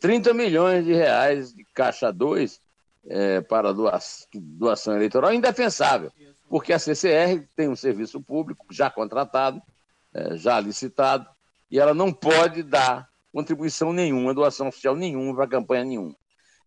30 0.00 0.34
milhões 0.34 0.84
de 0.84 0.92
reais 0.92 1.54
de 1.54 1.64
caixa 1.72 2.12
2 2.12 2.60
é, 3.08 3.40
para 3.40 3.72
doação 3.72 4.96
eleitoral 4.96 5.32
indefensável 5.32 6.12
porque 6.48 6.72
a 6.72 6.78
CCR 6.78 7.46
tem 7.54 7.68
um 7.68 7.76
serviço 7.76 8.20
público 8.20 8.66
já 8.70 8.90
contratado, 8.90 9.60
é, 10.14 10.36
já 10.36 10.58
licitado, 10.60 11.28
e 11.70 11.78
ela 11.78 11.92
não 11.92 12.12
pode 12.12 12.62
dar 12.62 13.08
contribuição 13.32 13.92
nenhuma, 13.92 14.32
doação 14.32 14.68
oficial 14.68 14.96
nenhuma 14.96 15.34
para 15.34 15.48
campanha 15.48 15.84
nenhuma. 15.84 16.16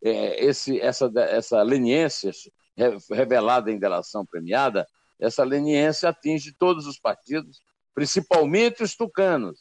É, 0.04 0.46
esse, 0.46 0.80
essa, 0.80 1.12
essa 1.16 1.62
leniência 1.62 2.32
revelada 3.12 3.72
em 3.72 3.80
delação 3.80 4.26
premiada, 4.26 4.88
essa 5.20 5.44
leniência 5.44 6.10
atinge 6.10 6.54
todos 6.54 6.86
os 6.86 7.00
partidos, 7.00 7.62
principalmente 7.94 8.84
os 8.84 8.96
tucanos. 8.96 9.60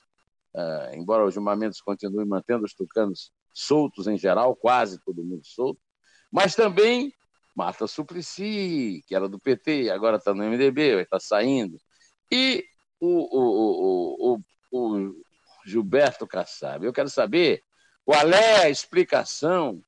É, 0.55 0.97
embora 0.97 1.25
o 1.25 1.31
Gilmar 1.31 1.57
Mendes 1.57 1.81
continue 1.81 2.25
mantendo 2.25 2.65
os 2.65 2.75
tucanos 2.75 3.33
soltos 3.53 4.07
em 4.07 4.17
geral, 4.17 4.55
quase 4.55 5.01
todo 5.05 5.25
mundo 5.25 5.45
solto, 5.45 5.81
mas 6.31 6.55
também 6.55 7.13
Marta 7.59 7.89
Suplicy, 7.89 9.03
que 9.05 9.17
era 9.17 9.29
do 9.29 9.41
PT, 9.41 9.91
agora 9.91 10.17
está 10.17 10.33
no 10.33 10.45
MDB, 10.45 10.95
vai 10.95 11.03
estar 11.03 11.17
tá 11.17 11.21
saindo. 11.21 11.77
E 12.31 12.65
o, 13.01 13.09
o, 13.37 14.35
o, 14.35 14.41
o, 14.71 15.15
Gilberto 15.67 16.25
Kassab. 16.25 16.87
Eu 16.87 16.93
quero 16.93 17.11
saber 17.11 17.65
qual 18.05 18.29
é 18.29 18.63
a 18.63 18.71
explicação 18.71 19.83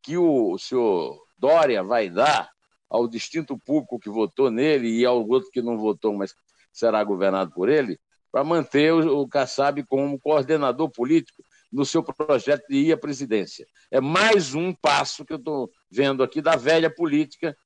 que 0.00 0.16
o 0.16 0.56
senhor 0.56 1.20
Dória 1.36 1.82
vai 1.82 2.08
dar 2.08 2.48
ao 2.88 3.08
distinto 3.08 3.58
público 3.58 3.98
que 3.98 4.08
votou 4.08 4.48
nele 4.48 4.88
e 4.88 5.04
ao 5.04 5.26
outro 5.28 5.50
que 5.50 5.60
não 5.60 5.76
votou, 5.76 6.14
mas 6.14 6.32
será 6.72 7.02
governado 7.02 7.50
por 7.50 7.68
ele, 7.68 7.98
para 8.30 8.44
manter 8.44 8.92
o 8.92 9.26
Kassab 9.26 9.82
como 9.86 10.20
coordenador 10.20 10.88
político 10.90 11.42
no 11.72 11.84
seu 11.84 12.02
projeto 12.02 12.64
de 12.68 12.76
ir 12.76 12.92
à 12.92 12.96
presidência. 12.96 13.66
É 13.90 14.00
mais 14.00 14.54
um 14.54 14.72
passo 14.72 15.24
que 15.24 15.32
eu 15.32 15.38
estou 15.38 15.70
vendo 15.90 16.22
aqui 16.22 16.40
da 16.40 16.56
velha 16.56 16.88
política, 16.88 17.56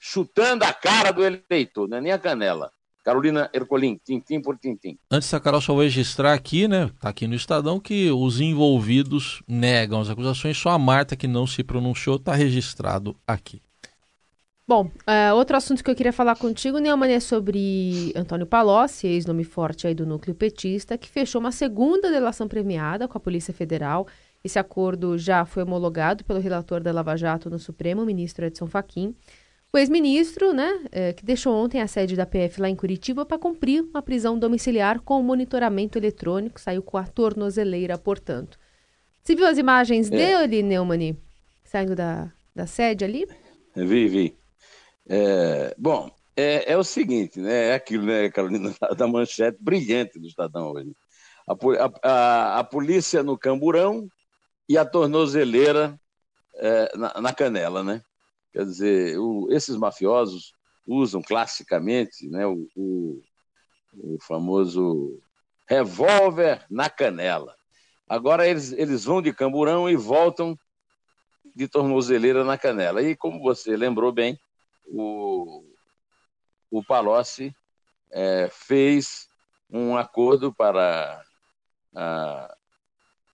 chutando 0.00 0.64
a 0.64 0.72
cara 0.72 1.10
do 1.10 1.24
eleitor, 1.24 1.88
não 1.88 1.98
é 1.98 2.00
nem 2.00 2.12
a 2.12 2.18
canela. 2.18 2.70
Carolina 3.04 3.48
Ercolim, 3.54 3.98
tintim 4.04 4.40
por 4.40 4.58
tintim. 4.58 4.98
Antes 5.10 5.30
da 5.30 5.40
Carol, 5.40 5.62
só 5.62 5.72
vou 5.72 5.82
registrar 5.82 6.34
aqui, 6.34 6.68
né? 6.68 6.90
Está 6.94 7.08
aqui 7.08 7.26
no 7.26 7.34
Estadão, 7.34 7.80
que 7.80 8.10
os 8.10 8.38
envolvidos 8.38 9.42
negam 9.48 10.00
as 10.00 10.10
acusações, 10.10 10.58
só 10.58 10.70
a 10.70 10.78
Marta 10.78 11.16
que 11.16 11.26
não 11.26 11.46
se 11.46 11.64
pronunciou 11.64 12.16
está 12.16 12.34
registrado 12.34 13.16
aqui. 13.26 13.62
Bom, 14.68 14.84
uh, 14.84 15.34
outro 15.34 15.56
assunto 15.56 15.82
que 15.82 15.90
eu 15.90 15.94
queria 15.94 16.12
falar 16.12 16.36
contigo, 16.36 16.78
Neumann, 16.78 17.10
é 17.10 17.20
sobre 17.20 18.12
Antônio 18.14 18.46
Palocci, 18.46 19.06
ex-nome 19.06 19.42
forte 19.42 19.86
aí 19.86 19.94
do 19.94 20.04
núcleo 20.04 20.34
petista, 20.34 20.98
que 20.98 21.08
fechou 21.08 21.40
uma 21.40 21.50
segunda 21.50 22.10
delação 22.10 22.46
premiada 22.46 23.08
com 23.08 23.16
a 23.16 23.20
Polícia 23.20 23.54
Federal. 23.54 24.06
Esse 24.44 24.58
acordo 24.58 25.16
já 25.16 25.46
foi 25.46 25.62
homologado 25.62 26.22
pelo 26.22 26.38
relator 26.38 26.82
da 26.82 26.92
Lava 26.92 27.16
Jato 27.16 27.48
no 27.48 27.58
Supremo, 27.58 28.02
o 28.02 28.04
ministro 28.04 28.44
Edson 28.44 28.66
Fachin. 28.66 29.16
O 29.72 29.78
ex-ministro, 29.78 30.52
né, 30.52 30.78
é, 30.92 31.14
que 31.14 31.24
deixou 31.24 31.54
ontem 31.54 31.80
a 31.80 31.86
sede 31.86 32.14
da 32.14 32.26
PF 32.26 32.60
lá 32.60 32.68
em 32.68 32.76
Curitiba 32.76 33.24
para 33.24 33.38
cumprir 33.38 33.80
uma 33.80 34.02
prisão 34.02 34.38
domiciliar 34.38 35.00
com 35.00 35.22
monitoramento 35.22 35.96
eletrônico, 35.96 36.60
saiu 36.60 36.82
com 36.82 36.98
a 36.98 37.04
tornozeleira, 37.04 37.96
portanto. 37.96 38.58
Você 39.22 39.34
viu 39.34 39.46
as 39.46 39.56
imagens 39.56 40.12
é. 40.12 40.46
dele, 40.46 40.62
Neumann, 40.62 41.16
saindo 41.64 41.96
da, 41.96 42.30
da 42.54 42.66
sede 42.66 43.02
ali? 43.02 43.26
Vi, 43.74 44.08
vi. 44.08 44.37
É, 45.08 45.74
bom, 45.78 46.10
é, 46.36 46.72
é, 46.72 46.76
o 46.76 46.84
seguinte, 46.84 47.40
né? 47.40 47.70
É 47.70 47.74
aquilo, 47.74 48.04
né, 48.04 48.30
Carolina, 48.30 48.72
da 48.96 49.06
manchete 49.06 49.58
brilhante 49.60 50.18
do 50.18 50.26
Estadão 50.26 50.72
hoje. 50.72 50.94
A, 51.48 51.54
a, 52.02 52.58
a 52.58 52.64
polícia 52.64 53.22
no 53.22 53.38
camburão 53.38 54.06
e 54.68 54.76
a 54.76 54.84
tornozeleira 54.84 55.98
é, 56.56 56.96
na, 56.96 57.20
na, 57.20 57.32
canela, 57.32 57.82
né? 57.82 58.02
Quer 58.52 58.64
dizer, 58.64 59.18
o, 59.18 59.48
esses 59.50 59.76
mafiosos 59.76 60.52
usam 60.86 61.22
classicamente 61.22 62.28
né, 62.28 62.46
o, 62.46 62.68
o, 62.76 63.22
o 63.94 64.18
famoso 64.20 65.20
revólver 65.66 66.64
na 66.70 66.90
canela. 66.90 67.54
Agora 68.06 68.46
eles, 68.46 68.72
eles 68.72 69.04
vão 69.04 69.20
de 69.20 69.32
camburão 69.32 69.88
e 69.88 69.96
voltam 69.96 70.58
de 71.54 71.66
tornozeleira 71.66 72.44
na 72.44 72.56
canela. 72.56 73.02
E 73.02 73.16
como 73.16 73.40
você 73.40 73.76
lembrou 73.76 74.12
bem, 74.12 74.38
o, 74.90 75.64
o 76.70 76.82
Palocci 76.82 77.54
é, 78.10 78.48
fez 78.50 79.28
um 79.70 79.96
acordo 79.96 80.52
para 80.52 81.22
a, 81.94 82.56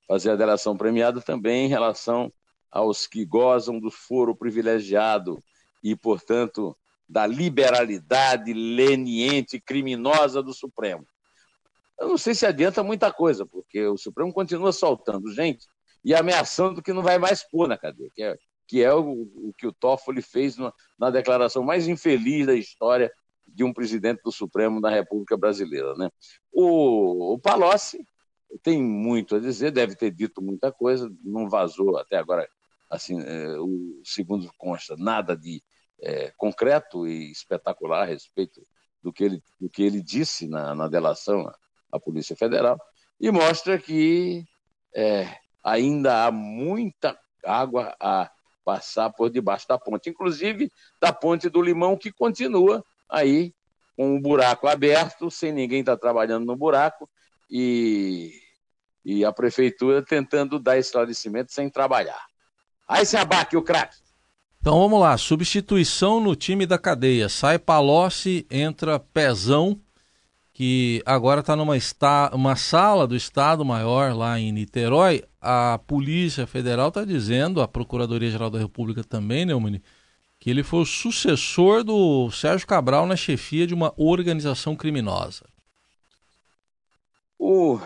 fazer 0.07 0.31
a 0.31 0.37
delação 0.37 0.77
premiada 0.77 1.21
também 1.21 1.67
em 1.67 1.69
relação 1.69 2.33
aos 2.71 3.07
que 3.07 3.25
gozam 3.25 3.79
do 3.79 3.91
foro 3.91 4.35
privilegiado 4.35 5.43
e, 5.83 5.95
portanto, 5.95 6.77
da 7.09 7.27
liberalidade 7.27 8.53
leniente 8.53 9.61
criminosa 9.61 10.43
do 10.43 10.53
Supremo. 10.53 11.07
Eu 11.99 12.09
não 12.09 12.19
sei 12.19 12.35
se 12.35 12.45
adianta 12.45 12.83
muita 12.83 13.13
coisa, 13.13 13.47
porque 13.47 13.87
o 13.87 13.97
Supremo 13.97 14.33
continua 14.33 14.73
soltando 14.73 15.33
gente 15.33 15.67
e 16.05 16.15
ameaçando 16.15 16.83
que 16.83 16.93
não 16.93 17.03
vai 17.03 17.19
mais 17.19 17.49
pôr 17.49 17.69
na 17.69 17.79
cadeia, 17.79 18.11
que 18.13 18.23
é 18.23 18.37
que 18.75 18.83
é 18.83 18.93
o, 18.93 19.23
o 19.23 19.55
que 19.57 19.69
o 19.69 19.73
Toffoli 19.73 20.21
fez 20.21 20.57
na, 20.57 20.73
na 20.99 21.09
declaração 21.09 21.63
mais 21.63 21.87
infeliz 21.87 22.45
da 22.45 22.57
história 22.57 23.09
de 23.47 23.63
um 23.63 23.73
presidente 23.73 24.21
do 24.25 24.33
Supremo 24.33 24.81
da 24.81 24.91
República 24.91 25.37
Brasileira. 25.37 25.95
Né? 25.95 26.11
O, 26.51 27.35
o 27.35 27.39
Palocci 27.39 28.05
tem 28.65 28.83
muito 28.83 29.37
a 29.37 29.39
dizer, 29.39 29.71
deve 29.71 29.95
ter 29.95 30.11
dito 30.11 30.43
muita 30.43 30.73
coisa, 30.73 31.09
não 31.23 31.49
vazou 31.49 31.97
até 31.97 32.17
agora, 32.17 32.49
assim, 32.91 33.23
é, 33.23 33.57
o 33.61 34.01
segundo 34.03 34.51
consta, 34.59 34.97
nada 34.97 35.37
de 35.37 35.63
é, 36.01 36.33
concreto 36.37 37.07
e 37.07 37.31
espetacular 37.31 38.03
a 38.03 38.07
respeito 38.07 38.61
do 39.01 39.13
que 39.13 39.23
ele, 39.23 39.41
do 39.61 39.71
que 39.71 39.85
ele 39.85 40.03
disse 40.03 40.49
na, 40.49 40.75
na 40.75 40.89
delação 40.89 41.49
à 41.93 42.01
Polícia 42.01 42.35
Federal, 42.35 42.77
e 43.21 43.31
mostra 43.31 43.79
que 43.79 44.45
é, 44.93 45.29
ainda 45.63 46.27
há 46.27 46.33
muita 46.33 47.17
água 47.45 47.95
a 48.01 48.34
passar 48.65 49.11
por 49.11 49.31
debaixo 49.31 49.69
da 49.69 49.79
ponte, 49.79 50.09
inclusive 50.09 50.71
da 51.01 51.13
ponte 51.13 51.49
do 51.49 51.61
Limão, 51.61 51.97
que 51.97 52.11
continua 52.11 52.85
aí 53.09 53.53
com 53.97 54.17
um 54.17 54.21
buraco 54.21 54.67
aberto, 54.67 55.31
sem 55.31 55.53
ninguém 55.53 55.81
estar 55.81 55.97
tá 55.97 56.01
trabalhando 56.01 56.45
no 56.45 56.57
buraco, 56.57 57.09
e, 57.51 58.33
e 59.05 59.25
a 59.25 59.33
prefeitura 59.33 60.03
tentando 60.03 60.59
dar 60.59 60.79
esclarecimento 60.79 61.53
sem 61.53 61.69
trabalhar. 61.69 62.25
Aí 62.89 63.05
se 63.07 63.17
abaque 63.17 63.57
o 63.57 63.63
craque. 63.63 63.97
Então 64.61 64.79
vamos 64.79 64.99
lá, 64.99 65.17
substituição 65.19 66.21
no 66.21 66.35
time 66.35 66.65
da 66.65 66.79
cadeia. 66.79 67.29
Sai 67.29 67.59
Palocci, 67.59 68.47
entra 68.51 68.99
Pezão, 68.99 69.79
que 70.55 71.03
agora 71.05 71.41
está 71.41 71.55
numa 71.55 71.75
uma 72.33 72.57
sala 72.57 73.07
do 73.07 73.15
Estado 73.15 73.65
Maior 73.65 74.17
lá 74.17 74.39
em 74.39 74.53
Niterói. 74.53 75.23
A 75.47 75.79
Polícia 75.79 76.47
Federal 76.47 76.89
está 76.89 77.05
dizendo, 77.05 77.61
a 77.61 77.69
Procuradoria-Geral 77.69 78.49
da 78.49 78.59
República 78.59 79.05
também, 79.05 79.45
Neumann, 79.45 79.79
que 80.41 80.49
ele 80.49 80.63
foi 80.63 80.81
o 80.81 80.87
sucessor 80.87 81.85
do 81.85 82.31
Sérgio 82.31 82.67
Cabral 82.67 83.07
na 83.07 83.15
chefia 83.15 83.67
de 83.67 83.75
uma 83.75 83.93
organização 83.99 84.75
criminosa. 84.75 85.45
O 87.39 87.79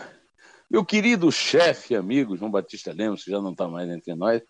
meu 0.70 0.84
querido 0.84 1.32
chefe 1.32 1.96
amigo 1.96 2.36
João 2.36 2.48
Batista 2.48 2.92
Lemos, 2.92 3.24
que 3.24 3.30
já 3.32 3.40
não 3.40 3.50
está 3.50 3.66
mais 3.66 3.90
entre 3.90 4.14
nós, 4.14 4.40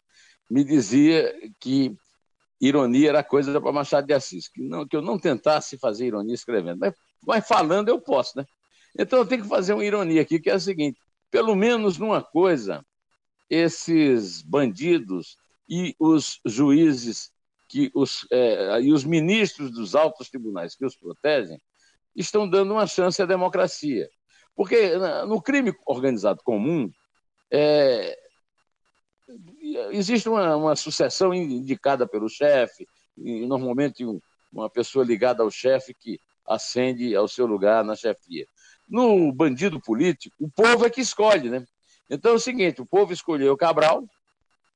me 0.51 0.63
dizia 0.63 1.35
que 1.59 1.97
ironia 2.61 3.09
era 3.09 3.25
coisa 3.25 3.59
para 3.59 3.73
Machado 3.73 4.07
de 4.07 4.13
Assis, 4.13 4.49
que, 4.49 4.61
não, 4.61 4.87
que 4.87 4.95
eu 4.95 5.01
não 5.01 5.19
tentasse 5.19 5.79
fazer 5.79 6.09
ironia 6.09 6.35
escrevendo, 6.35 6.81
mas, 6.81 6.93
mas 7.27 7.49
falando 7.49 7.89
eu 7.89 7.99
posso, 7.99 8.37
né? 8.37 8.45
Então 8.99 9.21
eu 9.21 9.27
tenho 9.27 9.45
que 9.45 9.49
fazer 9.49 9.73
uma 9.73 9.85
ironia 9.85 10.21
aqui, 10.21 10.39
que 10.39 10.51
é 10.51 10.55
a 10.55 10.61
seguinte: 10.61 11.01
pelo 11.31 11.55
menos 11.57 11.97
numa 11.97 12.23
coisa, 12.23 12.85
esses 13.49 14.43
bandidos 14.43 15.37
e 15.69 15.95
os 15.99 16.41
juízes 16.45 17.31
que 17.69 17.91
os, 17.95 18.27
é, 18.31 18.81
e 18.81 18.93
os 18.93 19.05
ministros 19.05 19.71
dos 19.71 19.95
altos 19.95 20.31
tribunais 20.31 20.75
que 20.75 20.85
os 20.85 20.97
protegem 20.97 21.61
estão 22.17 22.49
dando 22.49 22.73
uma 22.73 22.87
chance 22.87 23.21
à 23.21 23.27
democracia. 23.27 24.09
Porque 24.57 24.93
no 25.27 25.41
crime 25.41 25.73
organizado 25.87 26.43
comum, 26.43 26.91
é, 27.51 28.19
existe 29.93 30.29
uma, 30.29 30.57
uma 30.57 30.77
sucessão 30.77 31.33
indicada 31.33 32.09
pelo 32.09 32.29
chefe, 32.29 32.87
normalmente 33.17 34.05
uma 34.53 34.71
pessoa 34.71 35.05
ligada 35.05 35.43
ao 35.43 35.51
chefe 35.51 35.95
que 35.95 36.19
ascende 36.47 37.15
ao 37.15 37.29
seu 37.29 37.47
lugar 37.47 37.85
na 37.85 37.95
chefia. 37.95 38.47
No 38.89 39.31
bandido 39.33 39.81
político, 39.81 40.35
o 40.41 40.51
povo 40.51 40.87
é 40.87 40.91
que 40.91 41.03
escolhe, 41.03 41.51
né? 41.51 41.65
Então 42.09 42.33
é 42.33 42.35
o 42.35 42.41
seguinte: 42.41 42.81
o 42.81 42.87
povo 42.87 43.13
escolheu 43.13 43.57
Cabral 43.57 44.05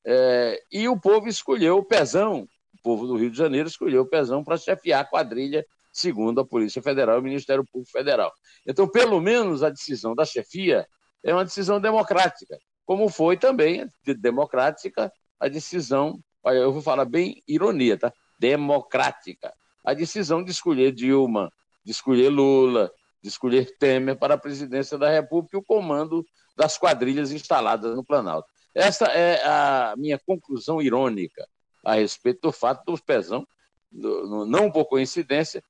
é, 0.05 0.63
e 0.71 0.89
o 0.89 0.99
povo 0.99 1.29
escolheu 1.29 1.79
o 1.79 1.85
Pezão. 1.85 2.49
O 2.75 2.83
povo 2.83 3.07
do 3.07 3.17
Rio 3.17 3.31
de 3.31 3.39
Janeiro 3.39 3.69
escolheu 3.69 4.03
o 4.03 4.09
Pezão 4.09 4.43
para 4.43 4.57
chefiar 4.57 5.01
a 5.01 5.05
quadrilha, 5.05 5.65
segundo 5.93 6.41
a 6.41 6.45
Polícia 6.45 6.83
Federal 6.83 7.17
e 7.17 7.21
o 7.21 7.23
Ministério 7.23 7.65
Público 7.65 7.93
Federal. 7.93 8.33
Então, 8.67 8.89
pelo 8.89 9.21
menos 9.21 9.63
a 9.63 9.71
decisão 9.71 10.15
da 10.15 10.25
chefia 10.25 10.87
é 11.23 11.33
uma 11.33 11.45
decisão 11.45 11.81
democrática 11.81 12.59
como 12.85 13.09
foi 13.09 13.37
também 13.37 13.87
democrática 14.19 15.13
a 15.41 15.49
decisão, 15.49 16.23
eu 16.45 16.73
vou 16.73 16.83
falar 16.83 17.05
bem 17.05 17.43
ironia, 17.49 17.97
tá? 17.97 18.13
Democrática. 18.39 19.53
A 19.85 19.95
decisão 19.95 20.45
de 20.45 20.51
escolher 20.51 20.93
Dilma, 20.93 21.51
de 21.85 21.91
escolher 21.91 22.29
Lula, 22.29 22.93
de 23.23 23.29
escolher 23.29 23.77
Temer 23.79 24.17
para 24.17 24.35
a 24.35 24.39
presidência 24.39 24.99
da 24.99 25.09
República 25.09 25.57
e 25.57 25.61
o 25.61 25.63
comando 25.63 26.27
das 26.57 26.77
quadrilhas 26.77 27.31
instaladas 27.31 27.95
no 27.95 28.05
Planalto. 28.05 28.49
Essa 28.75 29.07
é 29.07 29.43
a 29.45 29.95
minha 29.97 30.19
conclusão 30.19 30.81
irônica 30.81 31.47
a 31.85 31.95
respeito 31.95 32.41
do 32.43 32.53
fato 32.53 32.85
do 32.85 33.03
Pezão, 33.03 33.47
não 33.93 34.71
por 34.71 34.87
coincidência, 34.87 35.63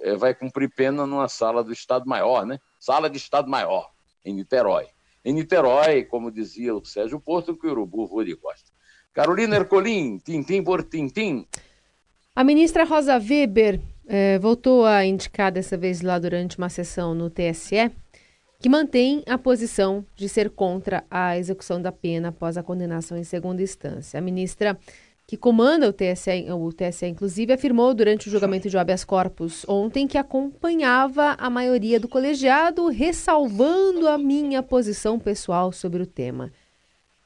é, 0.00 0.14
vai 0.16 0.34
cumprir 0.34 0.68
pena 0.74 1.06
numa 1.06 1.28
sala 1.28 1.62
do 1.62 1.72
Estado 1.72 2.06
Maior, 2.06 2.44
né? 2.44 2.58
Sala 2.78 3.08
de 3.08 3.16
Estado 3.16 3.48
Maior, 3.48 3.90
em 4.24 4.34
Niterói. 4.34 4.86
Em 5.24 5.32
Niterói, 5.32 6.04
como 6.04 6.30
dizia 6.30 6.74
o 6.74 6.84
Sérgio 6.84 7.20
Porto, 7.20 7.56
que 7.56 7.66
o 7.66 7.70
urubu 7.70 8.06
voa 8.06 8.24
de 8.24 8.34
costa. 8.34 8.70
Carolina 9.12 9.56
Ercolim, 9.56 10.18
tintim 10.18 10.62
por 10.64 10.82
tintim. 10.82 11.46
A 12.34 12.42
ministra 12.42 12.84
Rosa 12.84 13.18
Weber 13.18 13.80
eh, 14.08 14.38
voltou 14.38 14.84
a 14.84 15.04
indicar 15.04 15.52
dessa 15.52 15.76
vez 15.76 16.00
lá 16.00 16.18
durante 16.18 16.58
uma 16.58 16.68
sessão 16.68 17.14
no 17.14 17.30
TSE 17.30 17.90
que 18.58 18.68
mantém 18.68 19.24
a 19.26 19.36
posição 19.36 20.06
de 20.14 20.28
ser 20.28 20.48
contra 20.48 21.02
a 21.10 21.36
execução 21.36 21.82
da 21.82 21.90
pena 21.90 22.28
após 22.28 22.56
a 22.56 22.62
condenação 22.62 23.18
em 23.18 23.24
segunda 23.24 23.60
instância. 23.60 24.18
A 24.18 24.22
ministra 24.22 24.78
que 25.26 25.36
comanda 25.36 25.88
o 25.88 25.92
TSE, 25.92 26.46
o 26.52 26.72
TSE 26.72 27.06
inclusive, 27.06 27.52
afirmou 27.52 27.92
durante 27.92 28.28
o 28.28 28.30
julgamento 28.30 28.68
de 28.68 28.78
habeas 28.78 29.04
corpus 29.04 29.64
ontem 29.68 30.06
que 30.06 30.16
acompanhava 30.16 31.34
a 31.38 31.50
maioria 31.50 31.98
do 31.98 32.06
colegiado, 32.06 32.86
ressalvando 32.88 34.06
a 34.06 34.16
minha 34.16 34.62
posição 34.62 35.18
pessoal 35.18 35.72
sobre 35.72 36.02
o 36.02 36.06
tema. 36.06 36.52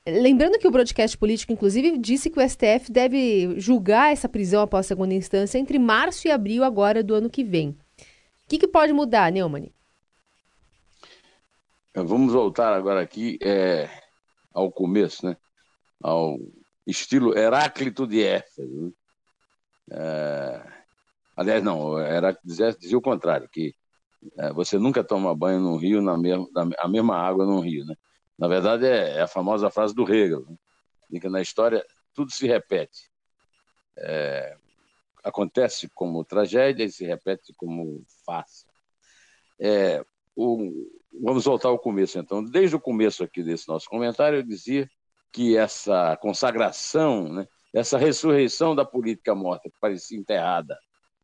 Lembrando 0.06 0.58
que 0.58 0.68
o 0.68 0.70
broadcast 0.70 1.18
político, 1.18 1.52
inclusive, 1.52 1.98
disse 1.98 2.30
que 2.30 2.38
o 2.38 2.48
STF 2.48 2.92
deve 2.92 3.58
julgar 3.58 4.12
essa 4.12 4.28
prisão 4.28 4.62
após 4.62 4.86
segunda 4.86 5.12
instância 5.12 5.58
entre 5.58 5.80
março 5.80 6.28
e 6.28 6.30
abril 6.30 6.62
agora 6.62 7.02
do 7.02 7.12
ano 7.12 7.28
que 7.28 7.42
vem. 7.42 7.70
O 7.70 8.48
que, 8.48 8.58
que 8.58 8.68
pode 8.68 8.92
mudar, 8.92 9.32
Neumann? 9.32 9.72
Vamos 11.92 12.32
voltar 12.32 12.72
agora 12.72 13.00
aqui 13.00 13.36
é, 13.42 13.90
ao 14.54 14.70
começo, 14.70 15.26
né? 15.26 15.36
Ao 16.00 16.38
estilo 16.86 17.36
Heráclito 17.36 18.06
de 18.06 18.22
Éfeso. 18.22 18.82
Né? 18.84 18.92
É... 19.90 20.62
Aliás, 21.36 21.64
não, 21.64 21.98
Heráclito 21.98 22.46
dizia, 22.46 22.72
dizia 22.72 22.96
o 22.96 23.02
contrário, 23.02 23.48
que 23.50 23.74
é, 24.38 24.52
você 24.52 24.78
nunca 24.78 25.02
toma 25.02 25.34
banho 25.34 25.58
num 25.58 25.76
rio, 25.76 26.00
na 26.00 26.16
mesma, 26.16 26.46
a 26.78 26.86
mesma 26.86 27.16
água 27.16 27.44
num 27.44 27.60
rio. 27.60 27.84
Né? 27.84 27.94
Na 28.38 28.48
verdade, 28.48 28.86
é, 28.86 29.16
é 29.16 29.22
a 29.22 29.26
famosa 29.26 29.70
frase 29.70 29.94
do 29.94 30.02
Hegel, 30.02 30.46
né? 31.10 31.20
que 31.20 31.28
na 31.28 31.40
história 31.40 31.84
tudo 32.14 32.30
se 32.30 32.46
repete. 32.46 33.10
É, 33.96 34.56
acontece 35.24 35.88
como 35.94 36.24
tragédia 36.24 36.84
e 36.84 36.90
se 36.90 37.04
repete 37.04 37.52
como 37.54 38.04
farsa. 38.24 38.66
É, 39.58 40.04
o, 40.34 40.88
vamos 41.20 41.44
voltar 41.44 41.68
ao 41.68 41.78
começo, 41.78 42.18
então. 42.18 42.44
Desde 42.44 42.76
o 42.76 42.80
começo 42.80 43.24
aqui 43.24 43.42
desse 43.42 43.68
nosso 43.68 43.88
comentário, 43.88 44.38
eu 44.38 44.42
dizia 44.42 44.88
que 45.32 45.56
essa 45.56 46.16
consagração, 46.18 47.32
né, 47.32 47.46
essa 47.74 47.98
ressurreição 47.98 48.74
da 48.74 48.84
política 48.84 49.34
morta, 49.34 49.68
que 49.70 49.78
parecia 49.80 50.18
enterrada 50.18 50.78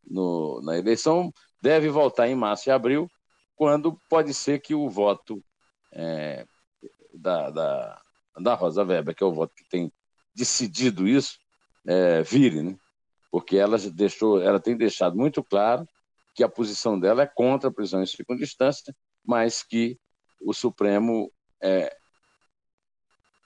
no, 0.04 0.60
na 0.62 0.78
eleição, 0.78 1.32
deve 1.60 1.88
voltar 1.88 2.28
em 2.28 2.34
março 2.34 2.68
e 2.68 2.72
abril, 2.72 3.08
quando 3.54 3.98
pode 4.08 4.34
ser 4.34 4.60
que 4.60 4.74
o 4.74 4.88
voto 4.88 5.42
é, 5.92 6.44
da, 7.14 7.50
da, 7.50 8.02
da, 8.38 8.54
Rosa 8.54 8.84
Weber, 8.84 9.14
que 9.14 9.22
é 9.22 9.26
o 9.26 9.32
voto 9.32 9.54
que 9.54 9.68
tem 9.68 9.92
decidido 10.34 11.06
isso, 11.06 11.38
é, 11.86 12.22
vire, 12.22 12.62
né? 12.62 12.76
porque 13.30 13.56
ela, 13.56 13.78
deixou, 13.78 14.40
ela 14.42 14.60
tem 14.60 14.76
deixado 14.76 15.16
muito 15.16 15.42
claro 15.42 15.86
que 16.34 16.44
a 16.44 16.48
posição 16.48 16.98
dela 16.98 17.22
é 17.22 17.26
contra 17.26 17.70
a 17.70 17.72
prisão 17.72 18.02
em 18.02 18.06
segunda 18.06 18.42
instância, 18.42 18.94
mas 19.24 19.62
que 19.62 19.98
o 20.40 20.52
Supremo 20.52 21.30
é, 21.62 21.94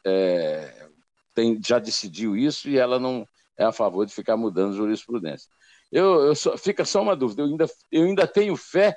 é, 0.04 0.88
tem, 1.34 1.60
já 1.62 1.78
decidiu 1.78 2.36
isso 2.36 2.68
e 2.68 2.78
ela 2.78 2.98
não 2.98 3.26
é 3.58 3.64
a 3.64 3.72
favor 3.72 4.06
de 4.06 4.14
ficar 4.14 4.36
mudando 4.36 4.76
jurisprudência. 4.76 5.48
Eu, 5.90 6.26
eu 6.26 6.34
só, 6.34 6.56
fica 6.56 6.84
só 6.84 7.02
uma 7.02 7.16
dúvida, 7.16 7.42
eu 7.42 7.46
ainda, 7.46 7.66
eu 7.90 8.04
ainda 8.04 8.26
tenho 8.26 8.56
fé 8.56 8.96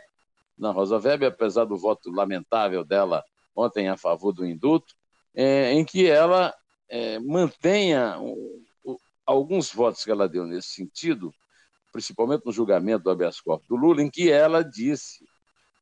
na 0.58 0.71
Rosa 0.71 0.97
Weber, 0.97 1.29
apesar 1.29 1.65
do 1.65 1.77
voto 1.77 2.12
lamentável 2.12 2.84
dela 2.84 3.23
ontem 3.60 3.89
a 3.89 3.98
favor 3.98 4.32
do 4.34 4.45
indulto, 4.45 4.95
é, 5.36 5.74
em 5.74 5.84
que 5.84 6.08
ela 6.08 6.54
é, 6.89 7.19
mantenha 7.19 8.15
alguns 9.26 9.72
votos 9.72 10.04
que 10.04 10.12
ela 10.12 10.28
deu 10.28 10.45
nesse 10.45 10.69
sentido, 10.69 11.32
principalmente 11.91 12.45
no 12.45 12.52
julgamento 12.52 13.04
do 13.04 13.10
habeas 13.12 13.39
corpus 13.39 13.67
do 13.67 13.76
Lula, 13.76 14.02
em 14.02 14.10
que 14.10 14.32
ela 14.32 14.63
disse 14.63 15.24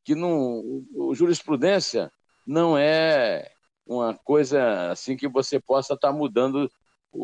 que 0.04 0.14
não, 0.14 0.84
o, 0.94 1.14
jurisprudência 1.14 2.10
não 2.46 2.76
é 2.76 3.50
uma 3.86 4.14
coisa 4.14 4.90
assim 4.90 5.16
que 5.16 5.28
você 5.28 5.58
possa 5.60 5.94
estar 5.94 6.08
tá 6.08 6.14
mudando 6.14 6.70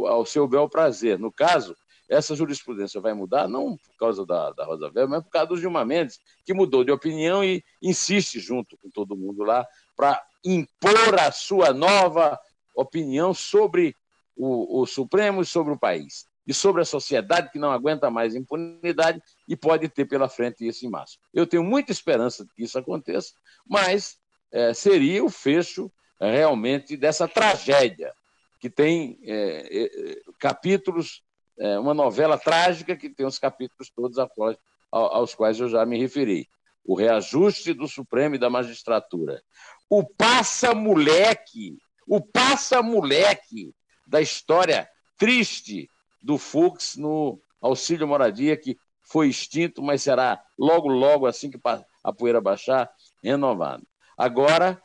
ao 0.07 0.25
seu 0.25 0.49
bel 0.49 0.69
prazer. 0.69 1.19
No 1.19 1.31
caso, 1.31 1.77
essa 2.09 2.35
jurisprudência 2.35 3.01
vai 3.01 3.15
mudar, 3.15 3.49
não 3.49 3.77
por 3.77 3.97
causa 3.99 4.27
da, 4.27 4.51
da 4.53 4.65
Rosa 4.65 4.87
Weber, 4.87 5.09
mas 5.09 5.23
por 5.23 5.31
causa 5.31 5.49
do 5.49 5.57
Gilmar 5.57 5.87
Mendes, 5.87 6.19
que 6.45 6.53
mudou 6.53 6.85
de 6.85 6.93
opinião 6.93 7.43
e 7.43 7.63
insiste 7.83 8.39
junto 8.39 8.77
com 8.79 8.91
todo 8.91 9.17
mundo 9.17 9.43
lá 9.43 9.67
para 9.97 10.23
impor 10.45 11.19
a 11.19 11.33
sua 11.33 11.73
nova 11.73 12.39
opinião 12.75 13.33
sobre 13.33 13.97
o, 14.37 14.81
o 14.81 14.87
Supremo 14.87 15.43
e 15.43 15.47
sobre 15.47 15.73
o 15.73 15.79
país. 15.79 16.27
E 16.47 16.53
sobre 16.53 16.83
a 16.83 16.85
sociedade 16.85 17.51
que 17.51 17.59
não 17.59 17.71
aguenta 17.71 18.11
mais 18.11 18.35
impunidade 18.35 19.23
e 19.49 19.57
pode 19.57 19.89
ter 19.89 20.05
pela 20.05 20.29
frente 20.29 20.67
isso 20.67 20.85
em 20.85 20.91
março. 20.91 21.19
Eu 21.33 21.47
tenho 21.47 21.65
muita 21.65 21.91
esperança 21.91 22.45
de 22.45 22.53
que 22.53 22.65
isso 22.65 22.79
aconteça, 22.79 23.33
mas 23.67 24.19
é, 24.53 24.75
seria 24.75 25.25
o 25.25 25.31
fecho 25.31 25.91
é, 26.21 26.31
realmente 26.31 26.99
dessa 26.99 27.27
tragédia 27.27 28.13
que 28.61 28.69
tem 28.69 29.19
é, 29.23 29.85
é 29.85 30.21
capítulos, 30.39 31.23
é, 31.59 31.79
uma 31.79 31.95
novela 31.95 32.39
trágica 32.39 32.95
que 32.95 33.09
tem 33.09 33.25
os 33.25 33.39
capítulos 33.39 33.91
todos 33.91 34.19
após, 34.19 34.57
aos 34.91 35.35
quais 35.35 35.59
eu 35.59 35.69
já 35.69 35.85
me 35.85 35.99
referi. 35.99 36.47
O 36.85 36.95
reajuste 36.95 37.73
do 37.73 37.89
Supremo 37.89 38.35
e 38.35 38.39
da 38.39 38.51
magistratura. 38.51 39.43
O 39.89 40.05
passa-moleque, 40.05 41.79
o 42.07 42.21
passa-moleque 42.21 43.75
da 44.07 44.21
história 44.21 44.89
triste 45.17 45.89
do 46.23 46.39
Fux 46.39 46.97
no 46.97 47.41
auxílio 47.61 48.09
moradia, 48.09 48.57
que 48.57 48.77
foi 49.03 49.29
extinto, 49.29 49.83
mas 49.83 50.03
será 50.03 50.43
logo, 50.59 50.89
logo, 50.89 51.27
assim 51.27 51.51
que 51.51 51.59
a 52.03 52.13
poeira 52.13 52.41
baixar, 52.41 52.91
renovado. 53.23 53.87
Agora, 54.17 54.81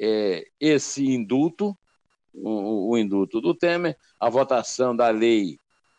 é, 0.00 0.44
esse 0.60 1.06
indulto, 1.06 1.76
o, 2.34 2.90
o, 2.90 2.98
indulto 2.98 3.40
do 3.40 3.54
Temer, 3.54 3.96
a 4.18 4.28
votação 4.28 4.94
da 4.94 5.10
lei 5.10 5.56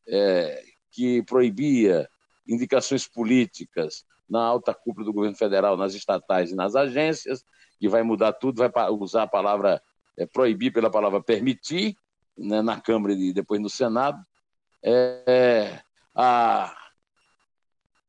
é, 0.07 0.63
que 0.91 1.23
proibia 1.23 2.07
indicações 2.47 3.07
políticas 3.07 4.03
na 4.29 4.43
alta 4.43 4.73
cúpula 4.73 5.05
do 5.05 5.13
governo 5.13 5.37
federal, 5.37 5.77
nas 5.77 5.93
estatais 5.93 6.51
e 6.51 6.55
nas 6.55 6.75
agências, 6.75 7.43
que 7.83 7.89
vai 7.89 8.01
mudar 8.01 8.31
tudo, 8.31 8.59
vai 8.59 8.71
usar 8.91 9.23
a 9.23 9.27
palavra 9.27 9.83
é, 10.15 10.25
proibir 10.25 10.71
pela 10.71 10.89
palavra 10.89 11.21
permitir, 11.21 11.97
né, 12.37 12.61
na 12.61 12.79
Câmara 12.79 13.11
e 13.11 13.33
depois 13.33 13.59
no 13.59 13.69
Senado. 13.69 14.17
É, 14.81 15.81
a, 16.15 16.73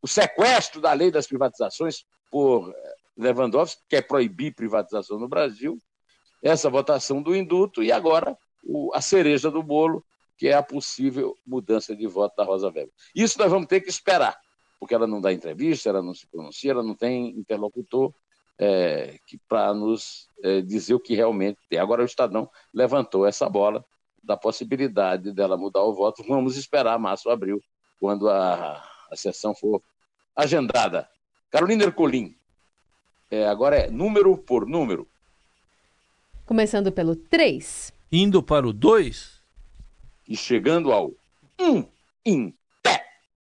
o 0.01 0.07
sequestro 0.07 0.81
da 0.81 0.93
lei 0.93 1.11
das 1.11 1.27
privatizações 1.27 2.07
por 2.31 2.73
Lewandowski, 3.19 3.83
que 3.83 3.97
quer 3.97 4.03
proibir 4.03 4.55
privatização 4.55 5.19
no 5.19 5.27
Brasil, 5.27 5.77
essa 6.41 6.71
votação 6.71 7.21
do 7.21 7.35
indulto 7.35 7.83
e 7.83 7.91
agora 7.91 8.39
o, 8.63 8.95
a 8.95 9.01
cereja 9.01 9.51
do 9.51 9.61
bolo, 9.61 10.05
que 10.39 10.47
é 10.47 10.55
a 10.55 10.63
possível 10.63 11.37
mudança 11.45 11.97
de 11.97 12.07
voto 12.07 12.37
da 12.37 12.45
Rosa 12.45 12.69
Weber. 12.69 12.93
Isso 13.13 13.41
nós 13.41 13.51
vamos 13.51 13.67
ter 13.67 13.81
que 13.81 13.91
esperar, 13.91 14.39
porque 14.79 14.95
ela 14.95 15.09
não 15.09 15.21
dá 15.21 15.33
entrevista, 15.33 15.89
ela 15.89 16.01
não 16.01 16.15
se 16.15 16.29
pronuncia, 16.29 16.71
ela 16.71 16.83
não 16.85 16.95
tem 16.95 17.31
interlocutor 17.31 18.15
é, 18.59 19.17
para 19.49 19.75
nos 19.75 20.29
é, 20.43 20.61
dizer 20.61 20.95
o 20.95 21.01
que 21.01 21.15
realmente 21.15 21.59
tem. 21.69 21.79
Agora 21.79 22.03
o 22.03 22.07
Estadão 22.07 22.49
levantou 22.73 23.27
essa 23.27 23.49
bola 23.49 23.85
da 24.23 24.37
possibilidade 24.37 25.33
dela 25.33 25.57
mudar 25.57 25.83
o 25.83 25.95
voto. 25.95 26.25
Vamos 26.27 26.57
esperar 26.57 26.99
março, 26.99 27.31
abril, 27.31 27.61
quando 28.01 28.29
a, 28.29 28.83
a 29.11 29.17
sessão 29.17 29.55
for 29.55 29.83
agendada. 30.35 31.09
Carolina 31.51 31.85
Ercolim, 31.85 32.35
é, 33.31 33.47
agora 33.47 33.77
é 33.77 33.91
número 33.91 34.37
por 34.37 34.67
número. 34.67 35.09
Começando 36.47 36.93
pelo 36.93 37.17
3. 37.17 37.93
Indo 38.13 38.43
para 38.43 38.67
o 38.67 38.73
2. 38.73 39.41
E 40.29 40.37
chegando 40.37 40.93
ao 40.93 41.13
1. 41.59 41.71
Um, 41.71 41.87
in. 42.25 42.55